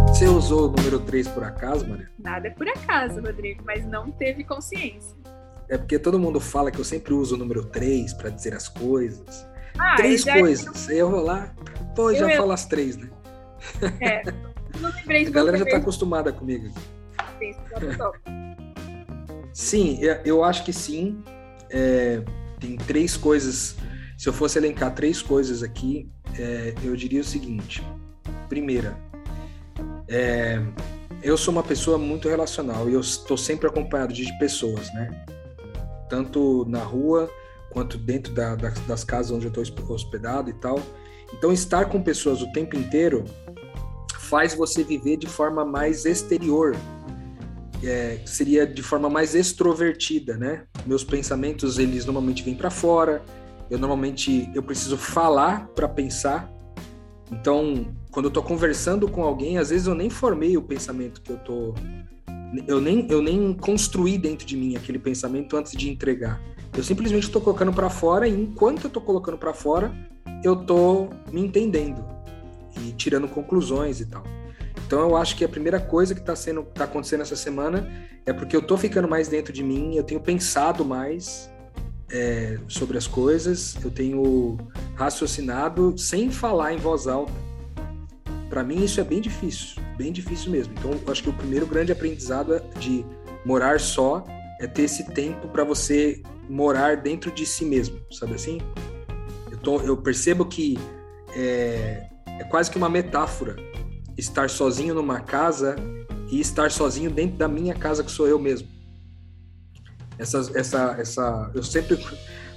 Você 0.08 0.28
usou 0.28 0.70
o 0.70 0.72
número 0.72 1.00
3 1.02 1.28
por 1.28 1.44
acaso, 1.44 1.88
Maria? 1.88 2.10
Nada 2.18 2.48
é 2.48 2.50
por 2.50 2.68
acaso, 2.68 3.22
Rodrigo, 3.22 3.62
mas 3.64 3.86
não 3.86 4.10
teve 4.10 4.44
consciência. 4.44 5.25
É 5.68 5.78
porque 5.78 5.98
todo 5.98 6.20
mundo 6.20 6.40
fala 6.40 6.70
que 6.70 6.80
eu 6.80 6.84
sempre 6.84 7.14
uso 7.14 7.36
o 7.36 7.38
número 7.38 7.66
3 7.66 8.14
para 8.14 8.30
dizer 8.30 8.54
as 8.54 8.68
coisas. 8.68 9.46
Ah, 9.78 9.96
três 9.96 10.24
coisas. 10.24 10.90
Aí 10.90 10.98
eu 10.98 11.10
vou 11.10 11.22
lá, 11.22 11.54
pô, 11.96 12.12
eu 12.12 12.20
já 12.20 12.32
eu... 12.32 12.38
falo 12.38 12.52
as 12.52 12.66
três, 12.66 12.98
né? 12.98 13.10
É, 14.00 14.24
não 14.80 14.92
lembrei 14.92 15.24
de 15.24 15.30
A 15.30 15.34
galera 15.34 15.58
já 15.58 15.66
tá 15.66 15.78
acostumada 15.78 16.32
comigo. 16.32 16.72
Sim, 19.54 20.00
eu 20.24 20.44
acho 20.44 20.64
que 20.64 20.74
sim. 20.74 21.24
É, 21.70 22.22
tem 22.60 22.78
três 22.78 23.18
coisas. 23.18 23.76
Se 24.18 24.30
eu 24.30 24.34
fosse 24.34 24.58
elencar 24.58 24.94
três 24.94 25.22
coisas 25.22 25.64
aqui, 25.64 26.10
é, 26.38 26.74
eu 26.84 26.96
diria 26.96 27.22
o 27.22 27.24
seguinte. 27.24 27.84
Primeira, 28.48 28.98
é, 30.08 30.62
eu 31.24 31.38
sou 31.38 31.52
uma 31.52 31.64
pessoa 31.64 31.98
muito 31.98 32.30
relacional 32.30 32.90
e 32.90 32.94
eu 32.94 33.00
estou 33.00 33.38
sempre 33.38 33.68
acompanhado 33.68 34.14
de 34.14 34.32
pessoas, 34.38 34.94
né? 34.94 35.26
Tanto 36.10 36.66
na 36.68 36.84
rua 36.84 37.30
quanto 37.70 37.98
dentro 37.98 38.34
da, 38.34 38.56
da, 38.56 38.70
das 38.88 39.04
casas 39.04 39.32
onde 39.32 39.46
eu 39.46 39.62
estou 39.62 39.94
hospedado 39.94 40.50
e 40.50 40.54
tal. 40.54 40.80
Então, 41.34 41.52
estar 41.52 41.86
com 41.86 42.02
pessoas 42.02 42.42
o 42.42 42.52
tempo 42.52 42.78
inteiro 42.78 43.26
faz 44.20 44.54
você 44.54 44.84
viver 44.84 45.18
de 45.18 45.28
forma 45.28 45.66
mais 45.66 46.06
exterior. 46.06 46.76
é, 47.84 48.20
seria 48.26 48.66
de 48.66 48.82
forma 48.82 49.10
mais 49.10 49.36
extrovertida, 49.36 50.38
né? 50.38 50.64
Meus 50.86 51.04
pensamentos 51.04 51.78
eles 51.78 52.06
normalmente 52.06 52.44
vêm 52.44 52.56
para 52.56 52.70
fora. 52.70 53.22
Eu 53.70 53.78
normalmente 53.78 54.50
eu 54.56 54.64
preciso 54.64 54.98
falar 54.98 55.68
para 55.76 55.88
pensar. 55.88 56.52
Então, 57.32 57.94
quando 58.12 58.26
eu 58.28 58.32
tô 58.32 58.42
conversando 58.42 59.08
com 59.08 59.24
alguém, 59.24 59.58
às 59.58 59.70
vezes 59.70 59.88
eu 59.88 59.96
nem 59.96 60.10
formei 60.10 60.56
o 60.58 60.62
pensamento 60.62 61.22
que 61.22 61.32
eu 61.32 61.38
tô 61.38 61.74
eu 62.68 62.80
nem 62.80 63.08
eu 63.10 63.22
nem 63.22 63.54
construí 63.54 64.18
dentro 64.18 64.46
de 64.46 64.56
mim 64.56 64.76
aquele 64.76 65.00
pensamento 65.00 65.56
antes 65.58 65.74
de 65.74 65.90
entregar. 65.90 66.42
Eu 66.76 66.84
simplesmente 66.84 67.24
estou 67.24 67.42
colocando 67.42 67.72
para 67.72 67.90
fora 67.90 68.28
e 68.28 68.34
enquanto 68.34 68.84
eu 68.84 68.88
estou 68.88 69.02
colocando 69.02 69.38
para 69.38 69.54
fora, 69.54 69.94
eu 70.44 70.54
estou 70.54 71.10
me 71.32 71.42
entendendo 71.42 72.06
e 72.82 72.92
tirando 72.92 73.28
conclusões 73.28 74.02
e 74.02 74.06
tal. 74.06 74.24
Então 74.86 75.00
eu 75.00 75.18
acho 75.18 75.36
que 75.36 75.44
a 75.44 75.50
primeira 75.50 75.80
coisa 75.80 76.14
que 76.14 76.20
está 76.20 76.36
sendo 76.36 76.64
tá 76.64 76.84
acontecendo 76.84 77.22
essa 77.22 77.36
semana 77.36 77.90
é 78.26 78.34
porque 78.34 78.56
eu 78.56 78.60
estou 78.60 78.78
ficando 78.78 79.08
mais 79.08 79.28
dentro 79.28 79.54
de 79.54 79.64
mim, 79.64 79.96
eu 79.96 80.04
tenho 80.04 80.20
pensado 80.20 80.84
mais 80.84 81.50
é, 82.12 82.60
sobre 82.68 82.98
as 82.98 83.08
coisas, 83.08 83.76
eu 83.84 83.90
tenho 83.90 84.58
raciocinado 84.96 85.98
sem 85.98 86.30
falar 86.30 86.74
em 86.74 86.78
voz 86.78 87.08
alta. 87.08 87.34
Para 88.50 88.64
mim 88.64 88.84
isso 88.84 89.00
é 89.00 89.04
bem 89.04 89.22
difícil, 89.22 89.82
bem 89.96 90.12
difícil 90.12 90.52
mesmo. 90.52 90.74
Então 90.78 90.92
acho 91.12 91.24
que 91.24 91.30
o 91.30 91.34
primeiro 91.34 91.66
grande 91.66 91.92
aprendizado 91.92 92.62
de 92.80 93.06
morar 93.46 93.80
só 93.80 94.24
é 94.60 94.68
ter 94.68 94.84
esse 94.84 95.04
tempo 95.12 95.48
para 95.48 95.64
você 95.64 96.22
morar 96.50 96.98
dentro 96.98 97.32
de 97.32 97.46
si 97.46 97.66
mesmo, 97.66 98.00
sabe 98.12 98.36
assim? 98.36 98.60
Eu, 99.52 99.58
tô, 99.58 99.82
eu 99.82 99.98
percebo 99.98 100.46
que 100.46 100.78
é, 101.36 102.08
é 102.40 102.44
quase 102.46 102.70
que 102.72 102.78
uma 102.78 102.90
metáfora 102.90 103.56
estar 104.18 104.50
sozinho 104.50 104.94
numa 104.94 105.20
casa 105.20 105.76
e 106.32 106.40
estar 106.40 106.72
sozinho 106.72 107.12
dentro 107.12 107.38
da 107.38 107.48
minha 107.48 107.74
casa 107.74 108.04
que 108.04 108.12
sou 108.12 108.28
eu 108.28 108.40
mesmo. 108.40 108.68
Essa, 110.18 110.50
essa, 110.56 110.96
essa, 110.98 111.52
eu 111.54 111.62
sempre 111.62 111.98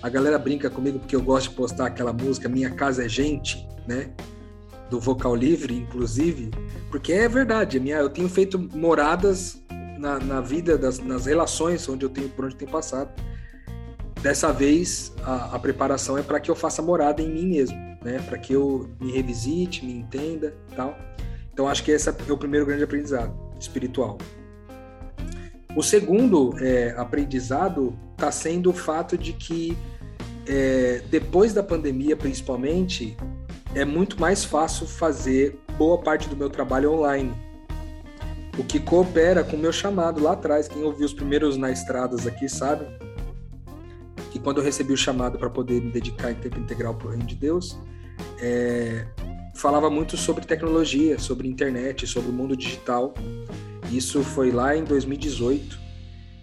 a 0.01 0.09
galera 0.09 0.39
brinca 0.39 0.71
comigo 0.71 0.99
porque 0.99 1.17
eu 1.17 1.23
gosto 1.23 1.51
de 1.51 1.57
postar 1.57 1.87
aquela 1.87 2.13
música 2.13 2.49
Minha 2.49 2.71
Casa 2.71 3.05
é 3.05 3.09
Gente, 3.09 3.67
né? 3.87 4.11
Do 4.91 4.99
Vocal 4.99 5.35
Livre, 5.35 5.75
inclusive, 5.75 6.51
porque 6.91 7.13
é 7.13 7.29
verdade. 7.29 7.79
Minha, 7.79 7.97
eu 7.99 8.09
tenho 8.09 8.29
feito 8.29 8.59
moradas 8.59 9.63
na, 9.99 10.19
na 10.19 10.41
vida, 10.41 10.79
das, 10.79 10.99
nas 10.99 11.27
relações 11.27 11.89
onde 11.89 12.05
eu 12.05 12.09
tenho 12.09 12.29
por 12.31 12.45
onde 12.45 12.55
eu 12.55 12.59
tenho 12.59 12.71
passado. 12.71 13.11
Dessa 14.23 14.53
vez 14.53 15.13
a, 15.23 15.57
a 15.57 15.59
preparação 15.59 16.17
é 16.19 16.23
para 16.23 16.41
que 16.41 16.51
eu 16.51 16.57
faça 16.57 16.83
morada 16.83 17.23
em 17.23 17.31
mim 17.31 17.47
mesmo, 17.47 17.77
né? 18.03 18.19
Para 18.27 18.39
que 18.39 18.53
eu 18.53 18.91
me 19.01 19.13
revisite, 19.13 19.85
me 19.85 19.93
entenda, 19.93 20.55
tal. 20.75 20.97
Então, 21.53 21.69
acho 21.69 21.83
que 21.83 21.91
esse 21.91 22.09
é 22.09 22.13
o 22.33 22.39
primeiro 22.39 22.65
grande 22.65 22.85
aprendizado 22.85 23.37
espiritual. 23.59 24.17
O 25.77 25.83
segundo 25.83 26.55
é, 26.59 26.95
aprendizado 26.97 27.99
está 28.13 28.33
sendo 28.33 28.71
o 28.71 28.73
fato 28.73 29.17
de 29.17 29.33
que, 29.33 29.77
é, 30.47 31.03
depois 31.11 31.53
da 31.53 31.63
pandemia, 31.63 32.17
principalmente, 32.17 33.17
é 33.79 33.85
muito 33.85 34.21
mais 34.21 34.45
fácil 34.45 34.89
fazer 34.89 35.57
boa 35.79 35.99
parte 35.99 36.29
do 36.29 36.37
meu 36.37 36.51
trabalho 36.51 36.93
online. 36.93 37.33
O 38.59 38.65
que 38.65 38.81
coopera 38.81 39.45
com 39.45 39.55
o 39.55 39.59
meu 39.59 39.73
chamado 39.73 40.21
lá 40.21 40.33
atrás. 40.33 40.67
Quem 40.67 40.83
ouviu 40.83 41.07
os 41.07 41.13
primeiros 41.13 41.57
na 41.57 41.71
estradas 41.71 42.27
aqui 42.27 42.49
sabe 42.49 42.87
que 44.33 44.41
quando 44.41 44.59
eu 44.59 44.65
recebi 44.65 44.93
o 44.93 44.97
chamado 44.97 45.39
para 45.39 45.49
poder 45.49 45.81
me 45.81 45.93
dedicar 45.93 46.33
em 46.33 46.35
tempo 46.35 46.59
integral 46.59 46.97
para 46.97 47.07
o 47.07 47.11
reino 47.11 47.25
de 47.25 47.37
Deus, 47.37 47.79
é, 48.41 49.07
falava 49.55 49.89
muito 49.89 50.17
sobre 50.17 50.45
tecnologia, 50.45 51.17
sobre 51.21 51.47
internet, 51.47 52.05
sobre 52.05 52.31
o 52.31 52.33
mundo 52.33 52.57
digital. 52.57 53.15
Isso 53.93 54.25
foi 54.25 54.51
lá 54.51 54.77
em 54.77 54.83
2018 54.83 55.79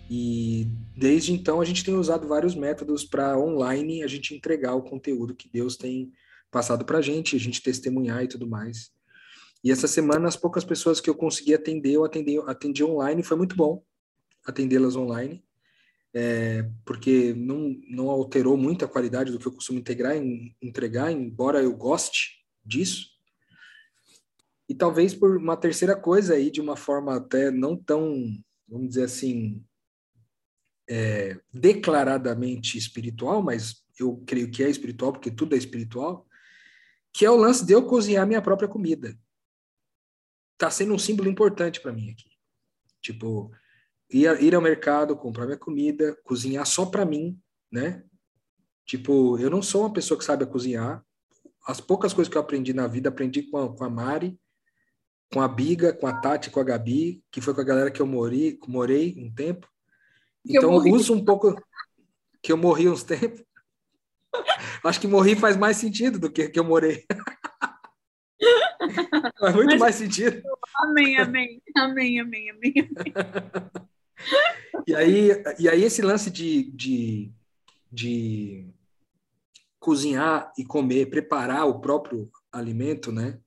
e 0.10 0.70
desde 0.96 1.34
então 1.34 1.60
a 1.60 1.66
gente 1.66 1.84
tem 1.84 1.96
usado 1.96 2.30
vários 2.30 2.56
métodos 2.56 3.04
para 3.04 3.38
online 3.38 4.04
a 4.04 4.08
gente 4.08 4.34
entregar 4.34 4.74
o 4.74 4.82
conteúdo 4.82 5.36
que 5.36 5.50
Deus 5.52 5.76
tem 5.76 6.14
passado 6.56 6.86
para 6.86 7.00
a 7.00 7.02
gente, 7.02 7.36
a 7.36 7.40
gente 7.40 7.62
testemunhar 7.62 8.24
e 8.24 8.30
tudo 8.30 8.48
mais. 8.48 8.90
E 9.62 9.70
essa 9.70 9.90
semana 9.90 10.30
as 10.30 10.38
poucas 10.38 10.64
pessoas 10.64 11.02
que 11.02 11.10
eu 11.10 11.16
consegui 11.16 11.54
atender, 11.54 11.92
eu 11.92 12.06
atendi, 12.06 12.40
atendi 12.48 12.82
online, 12.82 13.22
foi 13.24 13.36
muito 13.36 13.58
bom 13.58 13.84
atendê-las 14.46 14.96
online, 14.96 15.44
é, 16.14 16.66
porque 16.86 17.34
não, 17.34 17.76
não 17.90 18.10
alterou 18.10 18.56
muito 18.56 18.86
a 18.86 18.88
qualidade 18.88 19.34
do 19.34 19.38
que 19.38 19.46
eu 19.46 19.52
costumo 19.52 19.80
integrar, 19.80 20.16
entregar, 20.62 21.12
embora 21.12 21.62
eu 21.62 21.76
goste 21.76 22.46
disso. 22.64 23.10
E 24.70 24.74
talvez 24.74 25.14
por 25.14 25.36
uma 25.36 25.58
terceira 25.58 25.94
coisa 25.94 26.36
aí, 26.36 26.50
de 26.50 26.62
uma 26.62 26.78
forma 26.78 27.18
até 27.18 27.52
não 27.52 27.76
tão, 27.76 28.16
vamos 28.66 28.88
dizer 28.90 29.04
assim, 29.04 29.62
é, 30.90 31.38
declaradamente 31.54 32.78
espiritual, 32.78 33.44
mas 33.44 33.84
eu 34.00 34.24
creio 34.26 34.50
que 34.50 34.64
é 34.64 34.70
espiritual, 34.70 35.12
porque 35.12 35.30
tudo 35.30 35.54
é 35.54 35.58
espiritual, 35.58 36.26
que 37.16 37.26
é 37.26 37.32
o 37.32 37.38
lance 37.38 37.66
de 37.66 37.72
eu 37.72 37.86
cozinhar 37.86 38.28
minha 38.28 38.42
própria 38.42 38.68
comida. 38.68 39.18
Tá 40.58 40.70
sendo 40.70 40.94
um 40.94 41.00
símbolo 41.00 41.30
importante 41.30 41.80
para 41.80 41.94
mim 41.94 42.10
aqui. 42.10 42.30
Tipo, 43.02 43.50
ir, 44.10 44.44
ir 44.44 44.54
ao 44.54 44.62
mercado, 44.62 45.16
comprar 45.16 45.46
minha 45.46 45.58
comida, 45.58 46.14
cozinhar 46.26 46.66
só 46.66 46.86
para 46.86 47.06
mim, 47.06 47.40
né? 47.72 48.04
Tipo, 48.86 49.40
eu 49.40 49.50
não 49.50 49.62
sou 49.62 49.84
uma 49.84 49.94
pessoa 49.94 50.18
que 50.18 50.26
sabe 50.26 50.46
cozinhar, 50.46 51.02
as 51.66 51.80
poucas 51.80 52.14
coisas 52.14 52.30
que 52.30 52.38
eu 52.38 52.42
aprendi 52.42 52.74
na 52.74 52.86
vida, 52.86 53.08
aprendi 53.08 53.44
com 53.44 53.60
a, 53.60 53.74
com 53.74 53.86
a 53.86 53.90
Mari, 53.90 54.38
com 55.32 55.42
a 55.42 55.48
Biga, 55.48 55.94
com 55.94 56.08
a 56.08 56.20
Tati, 56.20 56.52
com 56.52 56.60
a 56.60 56.66
Gabi, 56.66 57.24
que 57.32 57.40
foi 57.40 57.54
com 57.54 57.62
a 57.62 57.66
galera 57.66 57.90
que 57.90 58.02
eu 58.02 58.06
morei, 58.06 58.60
morei 58.68 59.16
um 59.18 59.34
tempo. 59.34 59.70
Então 60.46 60.74
eu, 60.74 60.88
eu 60.88 60.94
uso 60.94 61.14
um 61.14 61.24
pouco 61.24 61.56
que 62.44 62.52
eu 62.52 62.58
morri 62.58 62.90
uns 62.90 63.04
tempos. 63.08 63.42
Acho 64.84 65.00
que 65.00 65.08
morri 65.08 65.36
faz 65.36 65.58
mais 65.58 65.78
sentido 65.78 66.20
do 66.20 66.32
que 66.32 66.48
que 66.50 66.60
eu 66.60 66.64
morei. 66.64 67.06
faz 69.40 69.56
muito 69.56 69.72
Mas, 69.72 69.80
mais 69.80 69.96
sentido. 69.96 70.42
Amém, 70.78 71.18
amém, 71.18 71.62
amém, 71.78 72.20
amém, 72.20 72.50
amém. 72.52 72.74
e 74.88 74.96
aí, 74.96 75.30
e 75.60 75.70
aí 75.70 75.84
esse 75.84 76.02
lance 76.02 76.30
de, 76.30 76.72
de, 76.72 77.32
de 77.92 78.68
cozinhar 79.80 80.52
e 80.58 80.66
comer, 80.66 81.10
preparar 81.10 81.68
o 81.68 81.80
próprio 81.80 82.30
alimento, 82.52 83.12
né? 83.12 83.40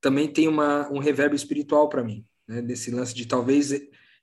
Também 0.00 0.28
tem 0.28 0.46
uma, 0.48 0.88
um 0.90 0.98
reverbo 0.98 1.34
espiritual 1.34 1.88
para 1.88 2.04
mim, 2.04 2.24
né? 2.46 2.62
Desse 2.62 2.90
lance 2.90 3.14
de 3.14 3.26
talvez 3.26 3.72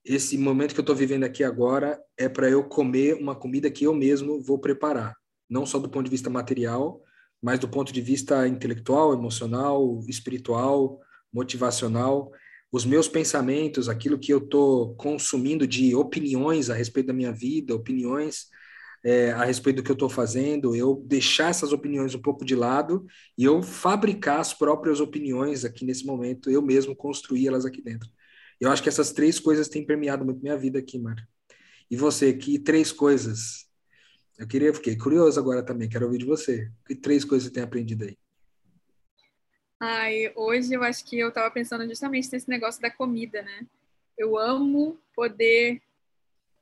esse 0.05 0.37
momento 0.37 0.73
que 0.73 0.79
eu 0.79 0.83
estou 0.83 0.95
vivendo 0.95 1.23
aqui 1.23 1.43
agora 1.43 1.99
é 2.17 2.27
para 2.27 2.49
eu 2.49 2.63
comer 2.63 3.15
uma 3.15 3.35
comida 3.35 3.71
que 3.71 3.85
eu 3.85 3.93
mesmo 3.93 4.41
vou 4.41 4.59
preparar, 4.59 5.15
não 5.53 5.67
só 5.67 5.77
do 5.77 5.87
ponto 5.87 6.05
de 6.05 6.11
vista 6.11 6.29
material, 6.29 6.99
mas 7.39 7.59
do 7.59 7.69
ponto 7.69 7.93
de 7.93 8.01
vista 8.01 8.47
intelectual, 8.47 9.13
emocional, 9.13 9.99
espiritual, 10.07 10.99
motivacional, 11.31 12.31
os 12.71 12.85
meus 12.85 13.07
pensamentos, 13.07 13.87
aquilo 13.87 14.17
que 14.17 14.33
eu 14.33 14.39
estou 14.39 14.95
consumindo 14.95 15.67
de 15.67 15.93
opiniões 15.95 16.71
a 16.71 16.73
respeito 16.73 17.07
da 17.07 17.13
minha 17.13 17.31
vida, 17.31 17.75
opiniões 17.75 18.47
é, 19.05 19.31
a 19.31 19.43
respeito 19.43 19.75
do 19.77 19.83
que 19.83 19.91
eu 19.91 19.95
estou 19.95 20.09
fazendo, 20.09 20.75
eu 20.75 21.03
deixar 21.05 21.51
essas 21.51 21.71
opiniões 21.71 22.15
um 22.15 22.21
pouco 22.21 22.43
de 22.43 22.55
lado 22.55 23.05
e 23.37 23.43
eu 23.43 23.61
fabricar 23.61 24.39
as 24.39 24.53
próprias 24.55 24.99
opiniões 24.99 25.63
aqui 25.63 25.85
nesse 25.85 26.05
momento, 26.05 26.49
eu 26.49 26.61
mesmo 26.63 26.95
construir 26.95 27.47
elas 27.47 27.65
aqui 27.65 27.81
dentro. 27.81 28.09
Eu 28.59 28.71
acho 28.71 28.81
que 28.81 28.89
essas 28.89 29.11
três 29.11 29.39
coisas 29.39 29.67
têm 29.67 29.85
permeado 29.85 30.25
muito 30.25 30.41
minha 30.41 30.57
vida 30.57 30.79
aqui, 30.79 30.97
Mário. 30.97 31.23
E 31.91 31.95
você, 31.95 32.33
que 32.33 32.57
três 32.57 32.91
coisas? 32.91 33.67
Eu 34.43 34.47
queria, 34.47 34.73
fiquei 34.73 34.97
curioso 34.97 35.39
agora 35.39 35.63
também, 35.63 35.87
quero 35.87 36.03
ouvir 36.03 36.17
de 36.17 36.25
você. 36.25 36.69
Que 36.85 36.93
três 36.93 37.23
coisas 37.23 37.47
você 37.47 37.53
tem 37.53 37.63
aprendido 37.63 38.03
aí? 38.03 38.17
Ai, 39.79 40.33
hoje 40.35 40.73
eu 40.73 40.83
acho 40.83 41.05
que 41.05 41.17
eu 41.17 41.29
estava 41.29 41.49
pensando 41.49 41.87
justamente 41.87 42.29
nesse 42.29 42.49
negócio 42.49 42.81
da 42.81 42.91
comida, 42.91 43.41
né? 43.41 43.65
Eu 44.17 44.37
amo 44.37 44.99
poder 45.15 45.81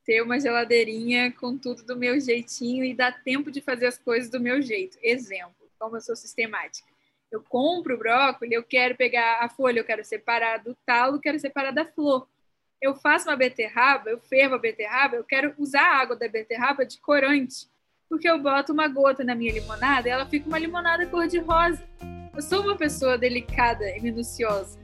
ter 0.06 0.22
uma 0.22 0.40
geladeirinha 0.40 1.32
com 1.32 1.58
tudo 1.58 1.84
do 1.84 1.98
meu 1.98 2.20
jeitinho 2.20 2.86
e 2.86 2.94
dar 2.94 3.24
tempo 3.24 3.50
de 3.50 3.62
fazer 3.62 3.88
as 3.88 3.98
coisas 3.98 4.30
do 4.30 4.40
meu 4.40 4.62
jeito. 4.62 5.00
Exemplo, 5.02 5.68
como 5.80 5.98
eu 5.98 6.02
sou 6.02 6.16
sistemática. 6.16 6.88
Eu 7.32 7.42
compro 7.42 7.96
o 7.96 7.98
brócolis, 7.98 8.54
eu 8.54 8.64
quero 8.64 8.96
pegar 8.96 9.40
a 9.44 9.50
folha, 9.50 9.80
eu 9.80 9.86
quero 9.86 10.06
separar 10.06 10.58
do 10.58 10.78
talo, 10.86 11.16
eu 11.16 11.20
quero 11.20 11.40
separar 11.40 11.72
da 11.72 11.86
flor. 11.86 12.28
Eu 12.82 12.96
faço 12.96 13.30
uma 13.30 13.36
beterraba, 13.36 14.10
eu 14.10 14.20
fervo 14.20 14.56
a 14.56 14.58
beterraba, 14.58 15.16
eu 15.16 15.24
quero 15.24 15.54
usar 15.60 15.84
a 15.84 16.02
água 16.02 16.16
da 16.16 16.28
beterraba 16.28 16.84
de 16.84 17.00
corante, 17.00 17.68
porque 18.10 18.28
eu 18.28 18.42
boto 18.42 18.74
uma 18.74 18.88
gota 18.88 19.24
na 19.24 19.36
minha 19.36 19.54
limonada 19.54 20.08
e 20.08 20.12
ela 20.12 20.26
fica 20.26 20.48
uma 20.48 20.58
limonada 20.58 21.06
cor-de-rosa. 21.06 21.84
Eu 22.36 22.42
sou 22.42 22.64
uma 22.64 22.76
pessoa 22.76 23.20
delicada 23.20 23.88
e 23.96 24.02
minuciosa. 24.02 24.80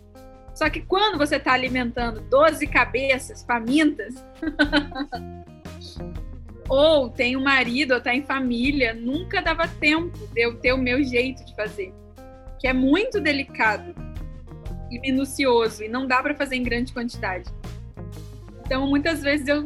Só 0.54 0.70
que 0.70 0.82
quando 0.82 1.18
você 1.18 1.38
está 1.38 1.54
alimentando 1.54 2.22
12 2.22 2.68
cabeças 2.68 3.44
famintas, 3.44 4.14
ou 6.70 7.10
tem 7.10 7.36
um 7.36 7.44
marido, 7.44 7.94
ou 7.94 7.98
está 7.98 8.14
em 8.14 8.22
família, 8.22 8.94
nunca 8.94 9.42
dava 9.42 9.68
tempo 9.68 10.16
de 10.28 10.42
eu 10.42 10.60
ter 10.60 10.74
o 10.74 10.78
meu 10.78 11.04
jeito 11.04 11.44
de 11.44 11.56
fazer, 11.56 11.92
que 12.60 12.68
é 12.68 12.74
muito 12.74 13.20
delicado 13.20 13.96
e 14.92 15.00
minucioso 15.00 15.84
e 15.84 15.90
não 15.90 16.06
dá 16.06 16.22
para 16.22 16.36
fazer 16.36 16.58
em 16.58 16.64
grande 16.64 16.94
quantidade. 16.94 17.57
Então, 18.66 18.88
muitas 18.88 19.22
vezes 19.22 19.48
eu 19.48 19.64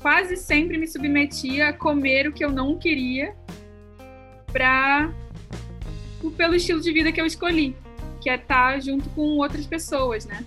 quase 0.00 0.36
sempre 0.36 0.78
me 0.78 0.86
submetia 0.86 1.68
a 1.68 1.72
comer 1.72 2.28
o 2.28 2.32
que 2.32 2.44
eu 2.44 2.50
não 2.50 2.78
queria 2.78 3.34
para 4.52 5.12
pelo 6.36 6.54
estilo 6.54 6.80
de 6.80 6.92
vida 6.92 7.12
que 7.12 7.20
eu 7.20 7.26
escolhi, 7.26 7.76
que 8.20 8.28
é 8.28 8.34
estar 8.34 8.80
junto 8.80 9.08
com 9.10 9.22
outras 9.38 9.66
pessoas, 9.66 10.26
né? 10.26 10.44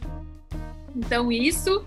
Então 0.95 1.31
isso 1.31 1.85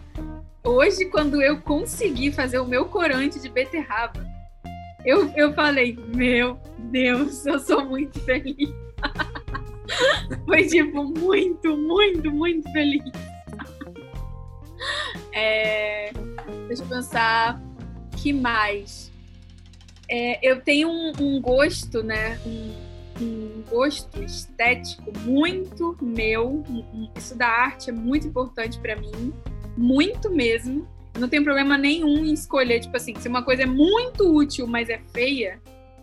hoje 0.64 1.04
quando 1.06 1.40
eu 1.40 1.60
consegui 1.60 2.32
fazer 2.32 2.58
o 2.58 2.66
meu 2.66 2.86
corante 2.86 3.38
de 3.38 3.48
beterraba, 3.48 4.26
eu, 5.04 5.30
eu 5.36 5.52
falei, 5.54 5.96
meu 6.14 6.58
Deus, 6.78 7.46
eu 7.46 7.60
sou 7.60 7.84
muito 7.84 8.18
feliz. 8.20 8.70
Foi 10.44 10.66
tipo 10.66 11.04
muito, 11.04 11.76
muito, 11.76 12.30
muito 12.32 12.72
feliz. 12.72 13.04
É, 15.38 16.12
deixa 16.66 16.82
eu 16.82 16.88
pensar, 16.88 17.60
que 18.16 18.32
mais? 18.32 19.12
É, 20.08 20.38
eu 20.42 20.62
tenho 20.62 20.88
um, 20.88 21.12
um 21.20 21.40
gosto, 21.42 22.02
né? 22.02 22.40
Um, 22.46 22.72
um, 23.20 23.62
gosto 23.68 24.22
estético 24.22 25.12
muito 25.20 25.94
meu. 26.00 26.64
Isso 27.14 27.36
da 27.36 27.48
arte 27.48 27.90
é 27.90 27.92
muito 27.92 28.26
importante 28.26 28.78
para 28.78 28.96
mim, 28.96 29.34
muito 29.76 30.30
mesmo. 30.30 30.88
Eu 31.14 31.20
não 31.20 31.28
tenho 31.28 31.44
problema 31.44 31.76
nenhum 31.76 32.24
em 32.24 32.32
escolher, 32.32 32.80
tipo 32.80 32.96
assim, 32.96 33.14
se 33.16 33.28
uma 33.28 33.42
coisa 33.42 33.64
é 33.64 33.66
muito 33.66 34.34
útil, 34.34 34.66
mas 34.66 34.88
é 34.88 34.98
feia, 35.12 35.60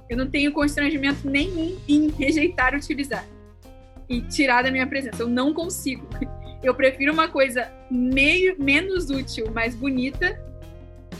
eu 0.07 0.15
não 0.15 0.27
tenho 0.27 0.51
constrangimento 0.51 1.27
nenhum 1.27 1.75
em 1.87 2.09
rejeitar 2.19 2.75
utilizar 2.75 3.25
e 4.07 4.21
tirar 4.21 4.61
da 4.63 4.69
minha 4.69 4.85
presença. 4.85 5.23
Eu 5.23 5.27
não 5.27 5.55
consigo. 5.55 6.07
Eu 6.63 6.73
prefiro 6.73 7.11
uma 7.11 7.27
coisa 7.27 7.69
meio 7.91 8.55
menos 8.57 9.09
útil, 9.09 9.51
mas 9.53 9.75
bonita. 9.75 10.39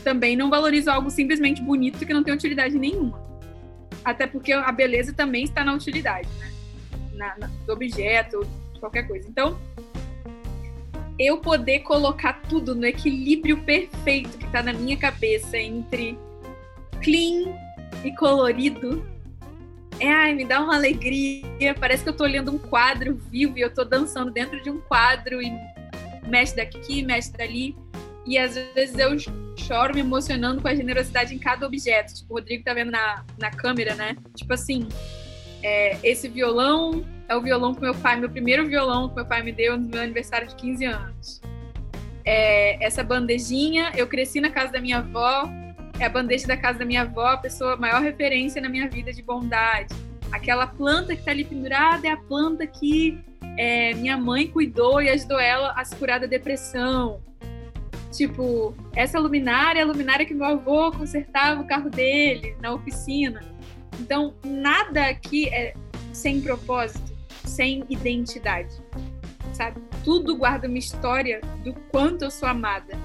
Também 0.02 0.36
não 0.36 0.48
valorizo 0.48 0.90
algo 0.90 1.10
simplesmente 1.10 1.62
bonito 1.62 2.04
que 2.04 2.12
não 2.12 2.24
tem 2.24 2.32
utilidade 2.32 2.78
nenhuma. 2.78 3.22
Até 4.04 4.26
porque 4.26 4.52
a 4.52 4.72
beleza 4.72 5.12
também 5.12 5.44
está 5.44 5.62
na 5.62 5.74
utilidade, 5.74 6.28
né? 6.38 6.52
Na, 7.12 7.38
na, 7.38 7.46
do 7.46 7.72
objeto, 7.72 8.46
qualquer 8.80 9.06
coisa. 9.06 9.28
Então, 9.28 9.58
eu 11.18 11.38
poder 11.38 11.80
colocar 11.80 12.42
tudo 12.48 12.74
no 12.74 12.86
equilíbrio 12.86 13.62
perfeito 13.62 14.36
que 14.38 14.46
está 14.46 14.62
na 14.62 14.72
minha 14.72 14.96
cabeça 14.96 15.56
entre 15.58 16.18
clean 17.02 17.54
e 18.02 18.14
colorido 18.16 19.06
é, 20.00 20.10
ai, 20.10 20.34
me 20.34 20.44
dá 20.44 20.60
uma 20.60 20.74
alegria. 20.74 21.74
Parece 21.78 22.02
que 22.02 22.08
eu 22.08 22.16
tô 22.16 22.24
olhando 22.24 22.52
um 22.52 22.58
quadro 22.58 23.14
vivo 23.30 23.58
e 23.58 23.60
eu 23.60 23.72
tô 23.72 23.84
dançando 23.84 24.30
dentro 24.30 24.62
de 24.62 24.70
um 24.70 24.80
quadro 24.80 25.40
e 25.40 25.52
mexe 26.26 26.56
daqui, 26.56 27.02
mexe 27.02 27.32
dali. 27.32 27.76
E 28.26 28.38
às 28.38 28.54
vezes 28.54 28.98
eu 28.98 29.10
choro 29.56 29.94
me 29.94 30.00
emocionando 30.00 30.60
com 30.60 30.68
a 30.68 30.74
generosidade 30.74 31.34
em 31.34 31.38
cada 31.38 31.66
objeto. 31.66 32.14
Tipo, 32.14 32.34
o 32.34 32.36
Rodrigo 32.36 32.64
tá 32.64 32.74
vendo 32.74 32.90
na, 32.90 33.24
na 33.38 33.50
câmera, 33.50 33.94
né? 33.94 34.16
Tipo 34.34 34.54
assim, 34.54 34.88
é, 35.62 35.98
esse 36.02 36.28
violão 36.28 37.04
é 37.28 37.36
o 37.36 37.40
violão 37.40 37.74
que 37.74 37.80
meu 37.80 37.94
pai, 37.94 38.16
meu 38.16 38.30
primeiro 38.30 38.66
violão 38.66 39.08
que 39.08 39.14
meu 39.14 39.26
pai 39.26 39.42
me 39.42 39.52
deu 39.52 39.78
no 39.78 39.88
meu 39.88 40.02
aniversário 40.02 40.48
de 40.48 40.54
15 40.56 40.84
anos. 40.84 41.40
É, 42.24 42.84
essa 42.84 43.04
bandejinha, 43.04 43.92
eu 43.94 44.06
cresci 44.06 44.40
na 44.40 44.50
casa 44.50 44.72
da 44.72 44.80
minha 44.80 44.98
avó, 44.98 45.48
é 45.98 46.06
a 46.06 46.08
bandeja 46.08 46.46
da 46.46 46.56
casa 46.56 46.78
da 46.78 46.84
minha 46.84 47.02
avó, 47.02 47.28
a 47.28 47.36
pessoa, 47.36 47.74
a 47.74 47.76
maior 47.76 48.02
referência 48.02 48.60
na 48.60 48.68
minha 48.68 48.88
vida 48.88 49.12
de 49.12 49.22
bondade. 49.22 49.94
Aquela 50.32 50.66
planta 50.66 51.14
que 51.14 51.20
está 51.20 51.30
ali 51.30 51.44
pendurada 51.44 52.06
é 52.06 52.10
a 52.10 52.16
planta 52.16 52.66
que 52.66 53.18
é, 53.56 53.94
minha 53.94 54.16
mãe 54.16 54.48
cuidou 54.48 55.00
e 55.00 55.08
ajudou 55.08 55.38
ela 55.38 55.72
a 55.76 55.84
se 55.84 55.94
curar 55.96 56.18
da 56.18 56.26
depressão. 56.26 57.20
Tipo, 58.10 58.74
essa 58.94 59.18
luminária 59.18 59.80
é 59.80 59.82
a 59.82 59.86
luminária 59.86 60.26
que 60.26 60.34
meu 60.34 60.46
avô 60.46 60.90
consertava 60.92 61.60
o 61.60 61.66
carro 61.66 61.90
dele 61.90 62.56
na 62.60 62.72
oficina. 62.72 63.42
Então, 64.00 64.34
nada 64.44 65.06
aqui 65.06 65.48
é 65.48 65.74
sem 66.12 66.40
propósito, 66.40 67.12
sem 67.44 67.84
identidade, 67.88 68.74
sabe? 69.52 69.80
Tudo 70.04 70.36
guarda 70.36 70.68
uma 70.68 70.78
história 70.78 71.40
do 71.64 71.74
quanto 71.90 72.22
eu 72.22 72.30
sou 72.30 72.48
amada 72.48 72.96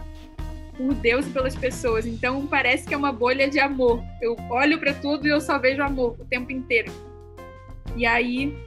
por 0.80 0.94
Deus 0.94 1.28
e 1.28 1.32
pelas 1.32 1.56
pessoas. 1.58 2.06
Então 2.06 2.48
parece 2.48 2.88
que 2.88 2.94
é 2.94 2.98
uma 2.98 3.12
bolha 3.12 3.50
de 3.50 3.60
amor. 3.60 4.02
Eu 4.22 4.38
olho 4.50 4.80
para 4.80 4.94
tudo 4.94 5.28
e 5.28 5.30
eu 5.30 5.42
só 5.42 5.60
vejo 5.60 5.84
amor 5.84 6.16
o 6.18 6.24
tempo 6.24 6.54
inteiro. 6.54 6.90
E 7.98 8.06
aí 8.06 8.58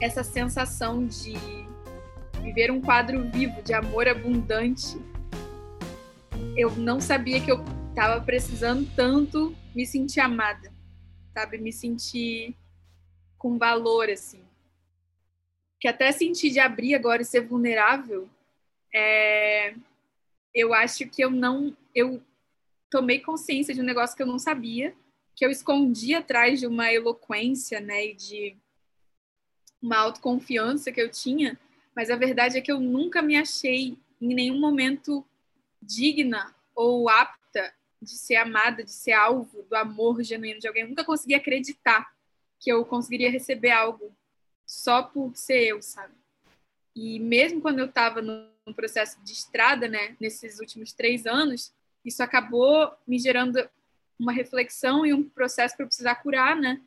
essa 0.00 0.22
sensação 0.22 1.04
de 1.04 1.34
viver 2.40 2.70
um 2.70 2.80
quadro 2.80 3.28
vivo 3.30 3.60
de 3.60 3.74
amor 3.74 4.06
abundante, 4.06 4.96
eu 6.56 6.70
não 6.76 7.00
sabia 7.00 7.40
que 7.40 7.50
eu 7.50 7.64
estava 7.88 8.20
precisando 8.20 8.88
tanto 8.94 9.52
me 9.74 9.84
sentir 9.84 10.20
amada, 10.20 10.72
sabe? 11.34 11.58
Me 11.58 11.72
sentir 11.72 12.54
com 13.36 13.58
valor 13.58 14.08
assim. 14.08 14.42
Que 15.80 15.88
até 15.88 16.12
sentir 16.12 16.50
de 16.50 16.60
abrir 16.60 16.94
agora 16.94 17.22
e 17.22 17.24
ser 17.24 17.40
vulnerável 17.40 18.28
é, 18.94 19.74
eu 20.56 20.72
acho 20.72 21.06
que 21.06 21.22
eu 21.22 21.30
não. 21.30 21.76
Eu 21.94 22.22
tomei 22.90 23.20
consciência 23.20 23.74
de 23.74 23.80
um 23.82 23.84
negócio 23.84 24.16
que 24.16 24.22
eu 24.22 24.26
não 24.26 24.38
sabia, 24.38 24.96
que 25.34 25.44
eu 25.44 25.50
escondi 25.50 26.14
atrás 26.14 26.58
de 26.58 26.66
uma 26.66 26.90
eloquência, 26.90 27.78
né, 27.78 28.06
e 28.06 28.14
de 28.14 28.56
uma 29.82 29.98
autoconfiança 29.98 30.90
que 30.90 31.00
eu 31.00 31.10
tinha, 31.10 31.60
mas 31.94 32.10
a 32.10 32.16
verdade 32.16 32.56
é 32.56 32.60
que 32.62 32.72
eu 32.72 32.80
nunca 32.80 33.20
me 33.20 33.36
achei 33.36 33.98
em 34.20 34.34
nenhum 34.34 34.58
momento 34.58 35.24
digna 35.82 36.54
ou 36.74 37.08
apta 37.08 37.74
de 38.00 38.12
ser 38.12 38.36
amada, 38.36 38.82
de 38.82 38.90
ser 38.90 39.12
alvo 39.12 39.62
do 39.64 39.76
amor 39.76 40.22
genuíno 40.22 40.58
de 40.58 40.66
alguém. 40.66 40.84
Eu 40.84 40.88
nunca 40.88 41.04
consegui 41.04 41.34
acreditar 41.34 42.10
que 42.58 42.72
eu 42.72 42.84
conseguiria 42.86 43.30
receber 43.30 43.70
algo 43.70 44.16
só 44.64 45.02
por 45.02 45.36
ser 45.36 45.62
eu, 45.66 45.82
sabe? 45.82 46.14
E 46.94 47.20
mesmo 47.20 47.60
quando 47.60 47.78
eu 47.78 47.86
estava 47.86 48.22
no 48.22 48.55
um 48.66 48.72
processo 48.72 49.22
de 49.22 49.32
estrada, 49.32 49.88
né, 49.88 50.16
nesses 50.20 50.58
últimos 50.58 50.92
três 50.92 51.24
anos, 51.26 51.72
isso 52.04 52.22
acabou 52.22 52.92
me 53.06 53.18
gerando 53.18 53.68
uma 54.18 54.32
reflexão 54.32 55.04
e 55.04 55.12
um 55.12 55.22
processo 55.28 55.76
para 55.76 55.84
eu 55.84 55.88
precisar 55.88 56.14
curar, 56.16 56.56
né? 56.56 56.80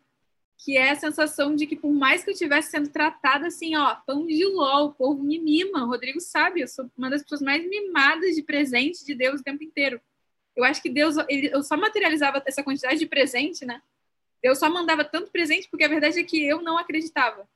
Que 0.58 0.78
é 0.78 0.92
a 0.92 0.96
sensação 0.96 1.56
de 1.56 1.66
que 1.68 1.76
por 1.76 1.92
mais 1.92 2.24
que 2.24 2.30
eu 2.30 2.34
estivesse 2.34 2.72
sendo 2.72 2.90
tratada 2.90 3.48
assim, 3.48 3.76
ó, 3.76 3.96
pão 3.96 4.26
de 4.26 4.46
ló, 4.46 4.86
o 4.86 4.94
povo 4.94 5.24
me 5.24 5.40
mima, 5.40 5.84
o 5.84 5.88
Rodrigo 5.88 6.20
sabe, 6.20 6.62
eu 6.62 6.68
sou 6.68 6.90
uma 6.98 7.10
das 7.10 7.22
pessoas 7.22 7.42
mais 7.42 7.68
mimadas 7.68 8.36
de 8.36 8.42
presente 8.42 9.06
de 9.06 9.16
Deus 9.16 9.42
o 9.42 9.44
tempo 9.44 9.64
inteiro. 9.64 10.02
Eu 10.56 10.64
acho 10.64 10.82
que 10.82 10.90
Deus, 10.90 11.16
ele, 11.30 11.50
eu 11.54 11.64
só 11.64 11.78
materializava 11.78 12.44
essa 12.46 12.64
quantidade 12.64 13.00
de 13.00 13.06
presente, 13.06 13.66
né? 13.66 13.82
Deus 14.42 14.58
só 14.58 14.70
mandava 14.70 15.04
tanto 15.04 15.32
presente 15.32 15.70
porque 15.70 15.84
a 15.84 15.90
verdade 15.90 16.20
é 16.20 16.24
que 16.24 16.44
eu 16.46 16.62
não 16.62 16.78
acreditava 16.78 17.48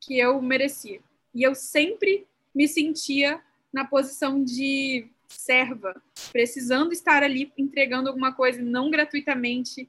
que 0.00 0.18
eu 0.18 0.40
merecia. 0.40 1.00
E 1.34 1.42
eu 1.42 1.54
sempre 1.54 2.26
me 2.54 2.66
sentia 2.66 3.40
na 3.72 3.84
posição 3.84 4.42
de 4.42 5.08
serva, 5.28 6.00
precisando 6.32 6.92
estar 6.92 7.22
ali 7.22 7.52
entregando 7.56 8.08
alguma 8.08 8.32
coisa, 8.32 8.62
não 8.62 8.90
gratuitamente 8.90 9.88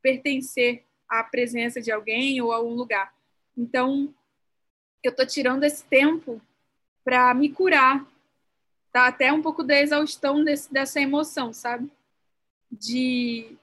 pertencer 0.00 0.84
à 1.08 1.22
presença 1.22 1.80
de 1.80 1.92
alguém 1.92 2.40
ou 2.40 2.52
a 2.52 2.62
um 2.62 2.74
lugar. 2.74 3.14
Então, 3.56 4.14
eu 5.02 5.14
tô 5.14 5.24
tirando 5.26 5.64
esse 5.64 5.84
tempo 5.84 6.40
para 7.04 7.32
me 7.34 7.50
curar, 7.50 8.06
tá? 8.92 9.06
Até 9.06 9.32
um 9.32 9.42
pouco 9.42 9.62
da 9.62 9.80
exaustão 9.80 10.42
desse, 10.42 10.72
dessa 10.72 11.00
emoção, 11.00 11.52
sabe? 11.52 11.90
De, 12.70 13.56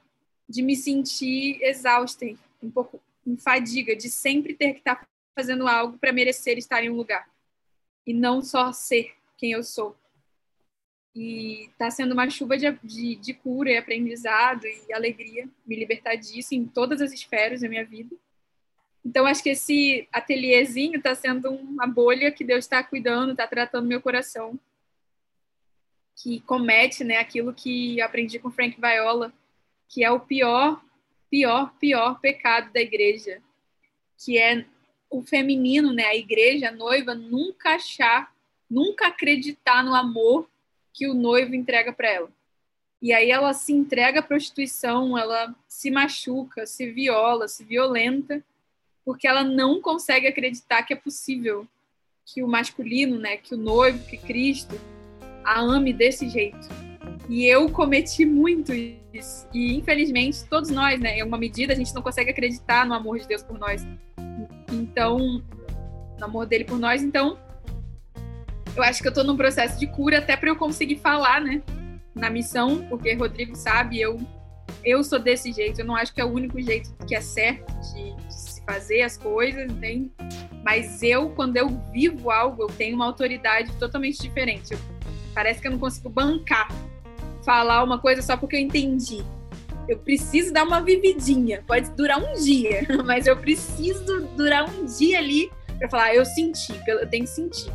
de 0.48 0.62
me 0.62 0.76
sentir 0.76 1.60
exausta, 1.62 2.26
um 2.62 2.70
pouco 2.70 3.00
em 3.26 3.36
fadiga, 3.36 3.94
de 3.96 4.08
sempre 4.08 4.54
ter 4.54 4.72
que 4.74 4.78
estar 4.78 4.96
tá 4.96 5.06
fazendo 5.34 5.66
algo 5.66 5.98
para 5.98 6.12
merecer 6.12 6.56
estar 6.58 6.82
em 6.82 6.90
um 6.90 6.96
lugar 6.96 7.28
e 8.06 8.14
não 8.14 8.40
só 8.40 8.72
ser 8.72 9.12
quem 9.36 9.52
eu 9.52 9.64
sou. 9.64 9.96
E 11.14 11.68
está 11.70 11.90
sendo 11.90 12.12
uma 12.12 12.28
chuva 12.28 12.56
de, 12.56 12.70
de, 12.84 13.16
de, 13.16 13.34
cura 13.34 13.70
e 13.70 13.76
aprendizado 13.76 14.64
e 14.66 14.92
alegria 14.92 15.48
me 15.66 15.74
libertar 15.74 16.14
disso 16.14 16.54
em 16.54 16.66
todas 16.66 17.00
as 17.00 17.12
esferas 17.12 17.62
da 17.62 17.68
minha 17.68 17.84
vida. 17.84 18.14
Então, 19.04 19.24
acho 19.24 19.42
que 19.42 19.50
esse 19.50 20.08
ateliêzinho 20.12 20.98
está 20.98 21.14
sendo 21.14 21.50
uma 21.50 21.86
bolha 21.86 22.30
que 22.30 22.44
Deus 22.44 22.64
está 22.64 22.82
cuidando, 22.82 23.32
está 23.32 23.46
tratando 23.46 23.86
meu 23.86 24.00
coração, 24.00 24.58
que 26.16 26.40
comete 26.40 27.04
né, 27.04 27.18
aquilo 27.18 27.54
que 27.54 28.00
aprendi 28.00 28.38
com 28.38 28.50
Frank 28.50 28.78
Viola, 28.80 29.32
que 29.88 30.04
é 30.04 30.10
o 30.10 30.20
pior, 30.20 30.82
pior, 31.30 31.72
pior 31.78 32.20
pecado 32.20 32.72
da 32.72 32.80
igreja, 32.80 33.40
que 34.18 34.36
é 34.38 34.66
o 35.18 35.22
feminino, 35.22 35.92
né, 35.92 36.04
a 36.04 36.16
igreja, 36.16 36.68
a 36.68 36.72
noiva, 36.72 37.14
nunca 37.14 37.74
achar, 37.74 38.32
nunca 38.68 39.06
acreditar 39.06 39.82
no 39.82 39.94
amor 39.94 40.48
que 40.92 41.08
o 41.08 41.14
noivo 41.14 41.54
entrega 41.54 41.92
para 41.92 42.08
ela. 42.08 42.30
E 43.00 43.12
aí 43.12 43.30
ela 43.30 43.52
se 43.52 43.72
entrega 43.72 44.20
à 44.20 44.22
prostituição, 44.22 45.16
ela 45.16 45.54
se 45.68 45.90
machuca, 45.90 46.66
se 46.66 46.90
viola, 46.90 47.48
se 47.48 47.64
violenta, 47.64 48.42
porque 49.04 49.26
ela 49.26 49.44
não 49.44 49.80
consegue 49.80 50.26
acreditar 50.26 50.82
que 50.82 50.92
é 50.92 50.96
possível 50.96 51.66
que 52.24 52.42
o 52.42 52.48
masculino, 52.48 53.18
né, 53.18 53.36
que 53.36 53.54
o 53.54 53.58
noivo, 53.58 54.04
que 54.06 54.16
Cristo 54.16 54.78
a 55.44 55.60
ame 55.60 55.92
desse 55.92 56.28
jeito. 56.28 56.68
E 57.28 57.44
eu 57.46 57.70
cometi 57.70 58.24
muito 58.24 58.72
isso. 58.72 59.46
E 59.54 59.74
infelizmente, 59.76 60.44
todos 60.48 60.70
nós, 60.70 61.00
né? 61.00 61.18
Em 61.18 61.22
uma 61.22 61.38
medida, 61.38 61.72
a 61.72 61.76
gente 61.76 61.94
não 61.94 62.02
consegue 62.02 62.30
acreditar 62.30 62.84
no 62.84 62.94
amor 62.94 63.18
de 63.18 63.26
Deus 63.26 63.42
por 63.42 63.58
nós. 63.58 63.86
Então, 64.96 65.42
no 66.18 66.24
amor 66.24 66.46
dele 66.46 66.64
por 66.64 66.78
nós. 66.78 67.02
Então, 67.02 67.38
eu 68.74 68.82
acho 68.82 69.02
que 69.02 69.08
eu 69.08 69.12
tô 69.12 69.22
num 69.22 69.36
processo 69.36 69.78
de 69.78 69.86
cura 69.86 70.20
até 70.20 70.34
para 70.38 70.48
eu 70.48 70.56
conseguir 70.56 70.96
falar, 70.96 71.38
né? 71.38 71.62
Na 72.14 72.30
missão, 72.30 72.86
porque 72.88 73.12
Rodrigo 73.12 73.54
sabe, 73.54 74.00
eu 74.00 74.18
eu 74.82 75.04
sou 75.04 75.18
desse 75.18 75.52
jeito. 75.52 75.82
Eu 75.82 75.84
não 75.84 75.94
acho 75.94 76.14
que 76.14 76.20
é 76.20 76.24
o 76.24 76.32
único 76.32 76.58
jeito 76.62 76.94
que 77.06 77.14
é 77.14 77.20
certo 77.20 77.70
de, 77.92 78.14
de 78.14 78.34
se 78.34 78.64
fazer 78.64 79.02
as 79.02 79.18
coisas, 79.18 79.70
entende? 79.70 80.10
Mas 80.64 81.02
eu, 81.02 81.28
quando 81.28 81.58
eu 81.58 81.68
vivo 81.92 82.30
algo, 82.30 82.62
eu 82.62 82.68
tenho 82.68 82.96
uma 82.96 83.04
autoridade 83.04 83.70
totalmente 83.74 84.18
diferente. 84.22 84.72
Eu, 84.72 84.78
parece 85.34 85.60
que 85.60 85.66
eu 85.66 85.72
não 85.72 85.78
consigo 85.78 86.08
bancar 86.08 86.68
falar 87.44 87.84
uma 87.84 87.98
coisa 87.98 88.22
só 88.22 88.34
porque 88.34 88.56
eu 88.56 88.60
entendi. 88.60 89.22
Eu 89.88 89.98
preciso 89.98 90.52
dar 90.52 90.64
uma 90.64 90.80
vividinha. 90.80 91.62
Pode 91.66 91.90
durar 91.92 92.18
um 92.18 92.34
dia, 92.34 92.86
mas 93.04 93.26
eu 93.26 93.36
preciso 93.36 94.26
durar 94.36 94.68
um 94.68 94.84
dia 94.84 95.18
ali 95.18 95.50
para 95.78 95.88
falar, 95.88 96.14
eu 96.14 96.24
senti, 96.24 96.74
eu 96.86 97.08
tenho 97.08 97.24
que 97.24 97.30
sentir. 97.30 97.72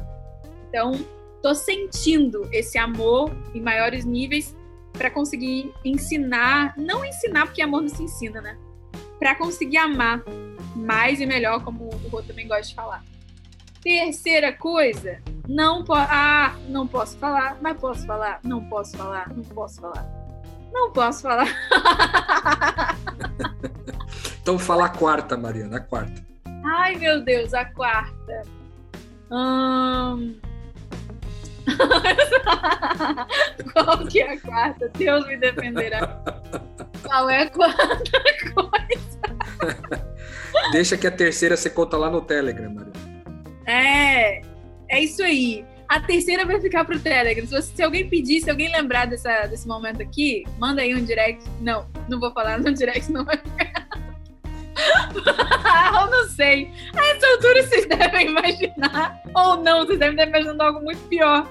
Então, 0.69 0.93
tô 1.41 1.54
sentindo 1.54 2.47
esse 2.52 2.78
amor 2.78 3.32
em 3.54 3.62
maiores 3.62 4.06
níveis 4.06 4.56
para 4.93 5.10
conseguir 5.10 5.74
ensinar, 5.86 6.74
não 6.78 7.06
ensinar 7.06 7.45
porque 7.45 7.62
amor 7.62 7.82
não 7.82 7.89
se 7.89 8.04
ensina, 8.04 8.41
né? 8.41 8.58
Para 9.19 9.36
conseguir 9.36 9.78
amar 9.78 10.24
mais 10.76 11.21
e 11.21 11.26
melhor, 11.26 11.63
como 11.63 11.86
o 11.86 12.10
Rô 12.10 12.21
também 12.24 12.47
gosta 12.47 12.63
de 12.63 12.76
falar. 12.76 13.04
Terceira 13.82 14.54
coisa, 14.54 15.21
não 15.47 15.84
posso. 15.84 16.08
Ah, 16.10 16.56
não 16.67 16.88
posso 16.88 17.17
falar, 17.17 17.58
mas 17.62 17.78
posso 17.80 18.06
falar. 18.06 18.39
Não 18.43 18.63
posso 18.65 18.95
falar, 18.95 19.30
não 19.36 19.43
posso 19.43 19.82
falar. 19.82 20.20
Não 20.71 20.91
posso 20.91 21.23
falar. 21.23 21.47
então 24.41 24.57
fala 24.57 24.86
a 24.86 24.89
quarta, 24.89 25.38
Mariana, 25.38 25.77
a 25.77 25.81
quarta. 25.81 26.25
Ai, 26.65 26.95
meu 26.95 27.23
Deus, 27.23 27.53
a 27.53 27.65
quarta. 27.65 28.41
Hum... 29.31 30.36
Qual 33.73 34.07
que 34.07 34.21
é 34.21 34.34
a 34.34 34.39
quarta? 34.39 34.89
Deus 34.97 35.27
me 35.27 35.38
defenderá. 35.38 36.21
Qual 37.03 37.29
é 37.29 37.43
a 37.43 37.49
quarta 37.49 38.23
coisa? 38.53 39.21
Deixa 40.71 40.97
que 40.97 41.07
a 41.07 41.12
terceira 41.12 41.55
você 41.55 41.69
conta 41.69 41.97
lá 41.97 42.10
no 42.10 42.21
Telegram, 42.21 42.73
Mariana. 42.73 42.91
É, 43.65 44.41
é 44.89 44.99
isso 44.99 45.23
aí. 45.23 45.65
A 45.91 45.99
terceira 45.99 46.45
vai 46.45 46.58
ficar 46.58 46.86
pro 46.86 46.97
Telegram. 46.97 47.45
Se, 47.45 47.51
você, 47.51 47.75
se 47.75 47.84
alguém 47.84 48.08
pedir, 48.08 48.39
se 48.39 48.49
alguém 48.49 48.71
lembrar 48.71 49.08
dessa, 49.08 49.45
desse 49.47 49.67
momento 49.67 50.01
aqui, 50.01 50.45
manda 50.58 50.82
aí 50.82 50.95
um 50.95 51.04
direct. 51.04 51.43
Não, 51.60 51.86
não 52.08 52.17
vou 52.17 52.32
falar 52.32 52.60
no 52.60 52.71
direct, 52.73 53.12
não 53.12 53.25
vai 53.25 53.36
ficar. 53.36 53.89
Eu 56.01 56.10
não 56.10 56.30
sei. 56.30 56.71
A 56.95 57.06
essa 57.08 57.27
altura 57.27 57.63
vocês 57.63 57.86
devem 57.88 58.30
imaginar. 58.30 59.21
Ou 59.36 59.58
não, 59.58 59.86
vocês 59.86 59.99
devem 59.99 60.15
estar 60.15 60.30
imaginando 60.30 60.63
algo 60.63 60.82
muito 60.82 61.01
pior 61.10 61.45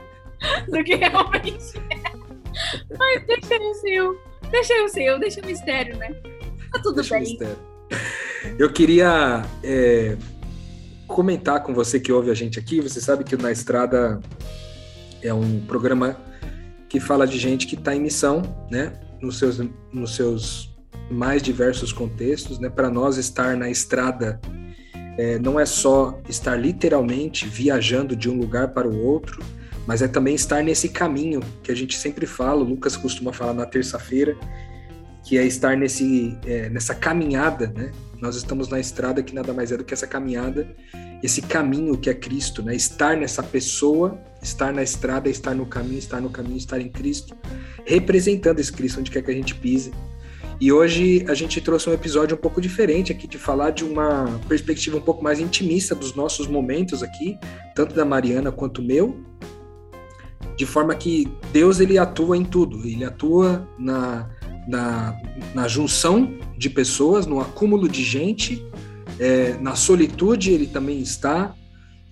do 0.68 0.84
que 0.84 0.94
realmente 0.94 1.76
é. 1.90 2.96
Mas 2.98 3.26
deixa 3.26 3.54
eu 3.54 3.74
ser 3.74 3.90
eu. 3.90 4.20
Deixa 4.50 4.72
eu 4.72 4.88
ser 4.88 5.02
eu, 5.02 5.18
deixa 5.18 5.42
o 5.42 5.46
mistério, 5.46 5.98
né? 5.98 6.14
Tá 6.72 6.80
tudo 6.82 6.94
deixa 6.94 7.18
bem. 7.18 7.38
Eu 8.58 8.72
queria 8.72 9.42
é, 9.62 10.16
comentar 11.10 11.62
com 11.62 11.74
você 11.74 12.00
que 12.00 12.12
ouve 12.12 12.30
a 12.30 12.34
gente 12.34 12.58
aqui. 12.58 12.80
Você 12.80 13.00
sabe 13.00 13.24
que 13.24 13.36
Na 13.36 13.50
Estrada 13.50 14.20
é 15.22 15.34
um 15.34 15.60
programa 15.60 16.16
que 16.88 16.98
fala 16.98 17.26
de 17.26 17.38
gente 17.38 17.66
que 17.66 17.74
está 17.74 17.94
em 17.94 18.00
missão, 18.00 18.42
né? 18.70 18.92
Nos 19.20 19.38
seus, 19.38 19.60
nos 19.92 20.16
seus 20.16 20.74
mais 21.10 21.42
diversos 21.42 21.92
contextos, 21.92 22.58
né? 22.58 22.68
Para 22.68 22.90
nós 22.90 23.16
estar 23.16 23.56
na 23.56 23.68
estrada 23.68 24.40
é, 25.18 25.38
não 25.38 25.58
é 25.60 25.66
só 25.66 26.18
estar 26.28 26.56
literalmente 26.56 27.46
viajando 27.46 28.16
de 28.16 28.30
um 28.30 28.38
lugar 28.38 28.68
para 28.68 28.88
o 28.88 29.04
outro, 29.04 29.42
mas 29.86 30.02
é 30.02 30.08
também 30.08 30.34
estar 30.34 30.62
nesse 30.62 30.88
caminho 30.88 31.40
que 31.62 31.70
a 31.70 31.74
gente 31.74 31.96
sempre 31.96 32.26
fala. 32.26 32.62
O 32.62 32.64
Lucas 32.64 32.96
costuma 32.96 33.32
falar 33.32 33.52
na 33.52 33.66
terça-feira, 33.66 34.36
que 35.24 35.36
é 35.36 35.44
estar 35.44 35.76
nesse, 35.76 36.38
é, 36.46 36.68
nessa 36.70 36.94
caminhada, 36.94 37.68
né? 37.68 37.92
Nós 38.20 38.36
estamos 38.36 38.68
na 38.68 38.78
estrada 38.78 39.22
que 39.22 39.34
nada 39.34 39.52
mais 39.52 39.72
é 39.72 39.76
do 39.76 39.84
que 39.84 39.94
essa 39.94 40.06
caminhada, 40.06 40.68
esse 41.22 41.40
caminho 41.42 41.96
que 41.96 42.10
é 42.10 42.14
Cristo, 42.14 42.62
né? 42.62 42.74
Estar 42.74 43.16
nessa 43.16 43.42
pessoa, 43.42 44.18
estar 44.42 44.72
na 44.72 44.82
estrada, 44.82 45.28
estar 45.28 45.54
no 45.54 45.66
caminho, 45.66 45.98
estar 45.98 46.20
no 46.20 46.30
caminho, 46.30 46.56
estar 46.56 46.80
em 46.80 46.88
Cristo, 46.88 47.34
representando 47.84 48.58
esse 48.58 48.72
Cristo 48.72 49.00
onde 49.00 49.10
quer 49.10 49.22
que 49.22 49.30
a 49.30 49.34
gente 49.34 49.54
pise. 49.54 49.92
E 50.60 50.70
hoje 50.70 51.24
a 51.26 51.32
gente 51.32 51.58
trouxe 51.58 51.88
um 51.88 51.94
episódio 51.94 52.36
um 52.36 52.40
pouco 52.40 52.60
diferente 52.60 53.10
aqui, 53.10 53.26
de 53.26 53.38
falar 53.38 53.70
de 53.70 53.82
uma 53.82 54.38
perspectiva 54.46 54.98
um 54.98 55.00
pouco 55.00 55.24
mais 55.24 55.40
intimista 55.40 55.94
dos 55.94 56.14
nossos 56.14 56.46
momentos 56.46 57.02
aqui, 57.02 57.38
tanto 57.74 57.94
da 57.94 58.04
Mariana 58.04 58.52
quanto 58.52 58.82
meu, 58.82 59.18
de 60.58 60.66
forma 60.66 60.94
que 60.94 61.26
Deus 61.50 61.80
ele 61.80 61.96
atua 61.96 62.36
em 62.36 62.44
tudo, 62.44 62.86
ele 62.86 63.02
atua 63.02 63.66
na, 63.78 64.28
na, 64.70 65.20
na 65.52 65.66
junção 65.66 66.38
de 66.56 66.70
pessoas, 66.70 67.26
no 67.26 67.40
acúmulo 67.40 67.88
de 67.88 68.04
gente, 68.04 68.64
é, 69.18 69.58
na 69.58 69.74
solitude 69.74 70.52
ele 70.52 70.68
também 70.68 71.00
está. 71.00 71.54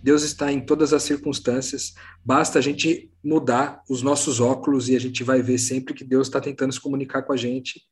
Deus 0.03 0.23
está 0.23 0.53
em 0.53 0.61
todas 0.61 0.93
as 0.93 1.05
circunstâncias. 1.05 1.95
Basta 2.25 2.59
a 2.59 2.63
gente 2.63 3.11
mudar 3.23 3.81
os 3.89 4.03
nossos 4.03 4.41
óculos 4.41 4.89
e 4.89 4.97
a 4.97 5.01
gente 5.01 5.23
vai 5.23 5.41
ver 5.41 5.59
sempre 5.59 5.95
que 5.95 6.05
Deus 6.05 6.27
está 6.27 6.41
tentando 6.41 6.73
se 6.73 6.81
comunicar 6.81 7.23
com 7.23 7.33
a 7.33 7.37
gente 7.37 7.83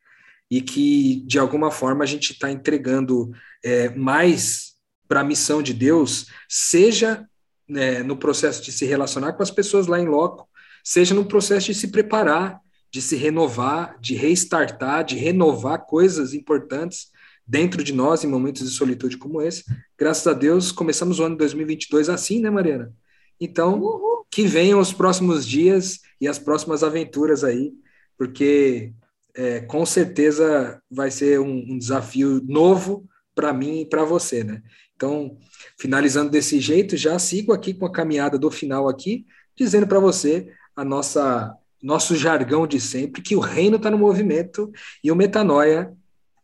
e 0.50 0.60
que 0.60 1.22
de 1.26 1.38
alguma 1.38 1.70
forma 1.70 2.02
a 2.02 2.06
gente 2.06 2.32
está 2.32 2.50
entregando 2.50 3.30
é, 3.64 3.88
mais 3.90 4.74
para 5.08 5.20
a 5.20 5.24
missão 5.24 5.62
de 5.62 5.72
Deus, 5.72 6.26
seja 6.48 7.24
né, 7.68 8.02
no 8.02 8.16
processo 8.16 8.62
de 8.62 8.72
se 8.72 8.84
relacionar 8.84 9.34
com 9.34 9.42
as 9.42 9.50
pessoas 9.50 9.86
lá 9.86 10.00
em 10.00 10.06
loco, 10.06 10.48
seja 10.82 11.14
no 11.14 11.24
processo 11.24 11.66
de 11.66 11.74
se 11.74 11.88
preparar 11.88 12.60
de 12.90 13.02
se 13.02 13.16
renovar, 13.16 13.98
de 14.00 14.14
restartar, 14.14 15.04
de 15.04 15.16
renovar 15.16 15.86
coisas 15.86 16.32
importantes 16.34 17.10
dentro 17.46 17.84
de 17.84 17.92
nós 17.92 18.24
em 18.24 18.26
momentos 18.26 18.68
de 18.68 18.74
solitude 18.74 19.16
como 19.16 19.40
esse. 19.40 19.64
Graças 19.98 20.26
a 20.26 20.32
Deus, 20.32 20.72
começamos 20.72 21.18
o 21.18 21.24
ano 21.24 21.36
2022 21.36 22.08
assim, 22.08 22.40
né, 22.40 22.50
Mariana? 22.50 22.92
Então, 23.40 23.80
Uhul. 23.80 24.26
que 24.30 24.46
venham 24.46 24.80
os 24.80 24.92
próximos 24.92 25.46
dias 25.46 26.00
e 26.20 26.26
as 26.26 26.38
próximas 26.38 26.82
aventuras 26.82 27.44
aí, 27.44 27.72
porque 28.18 28.92
é, 29.34 29.60
com 29.60 29.84
certeza 29.84 30.80
vai 30.90 31.10
ser 31.10 31.38
um, 31.38 31.72
um 31.72 31.78
desafio 31.78 32.42
novo 32.44 33.06
para 33.34 33.52
mim 33.52 33.82
e 33.82 33.86
para 33.86 34.02
você, 34.02 34.42
né? 34.42 34.62
Então, 34.96 35.36
finalizando 35.78 36.30
desse 36.30 36.58
jeito, 36.58 36.96
já 36.96 37.18
sigo 37.18 37.52
aqui 37.52 37.74
com 37.74 37.84
a 37.84 37.92
caminhada 37.92 38.38
do 38.38 38.50
final 38.50 38.88
aqui, 38.88 39.26
dizendo 39.54 39.86
para 39.86 40.00
você 40.00 40.50
a 40.74 40.82
nossa 40.82 41.54
nosso 41.82 42.16
jargão 42.16 42.66
de 42.66 42.80
sempre, 42.80 43.22
que 43.22 43.36
o 43.36 43.40
reino 43.40 43.76
está 43.76 43.90
no 43.90 43.98
movimento 43.98 44.70
e 45.02 45.10
o 45.10 45.16
metanoia 45.16 45.92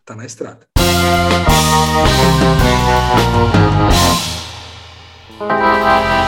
está 0.00 0.14
na 0.14 0.24
estrada. 0.24 0.66
Música 5.38 6.21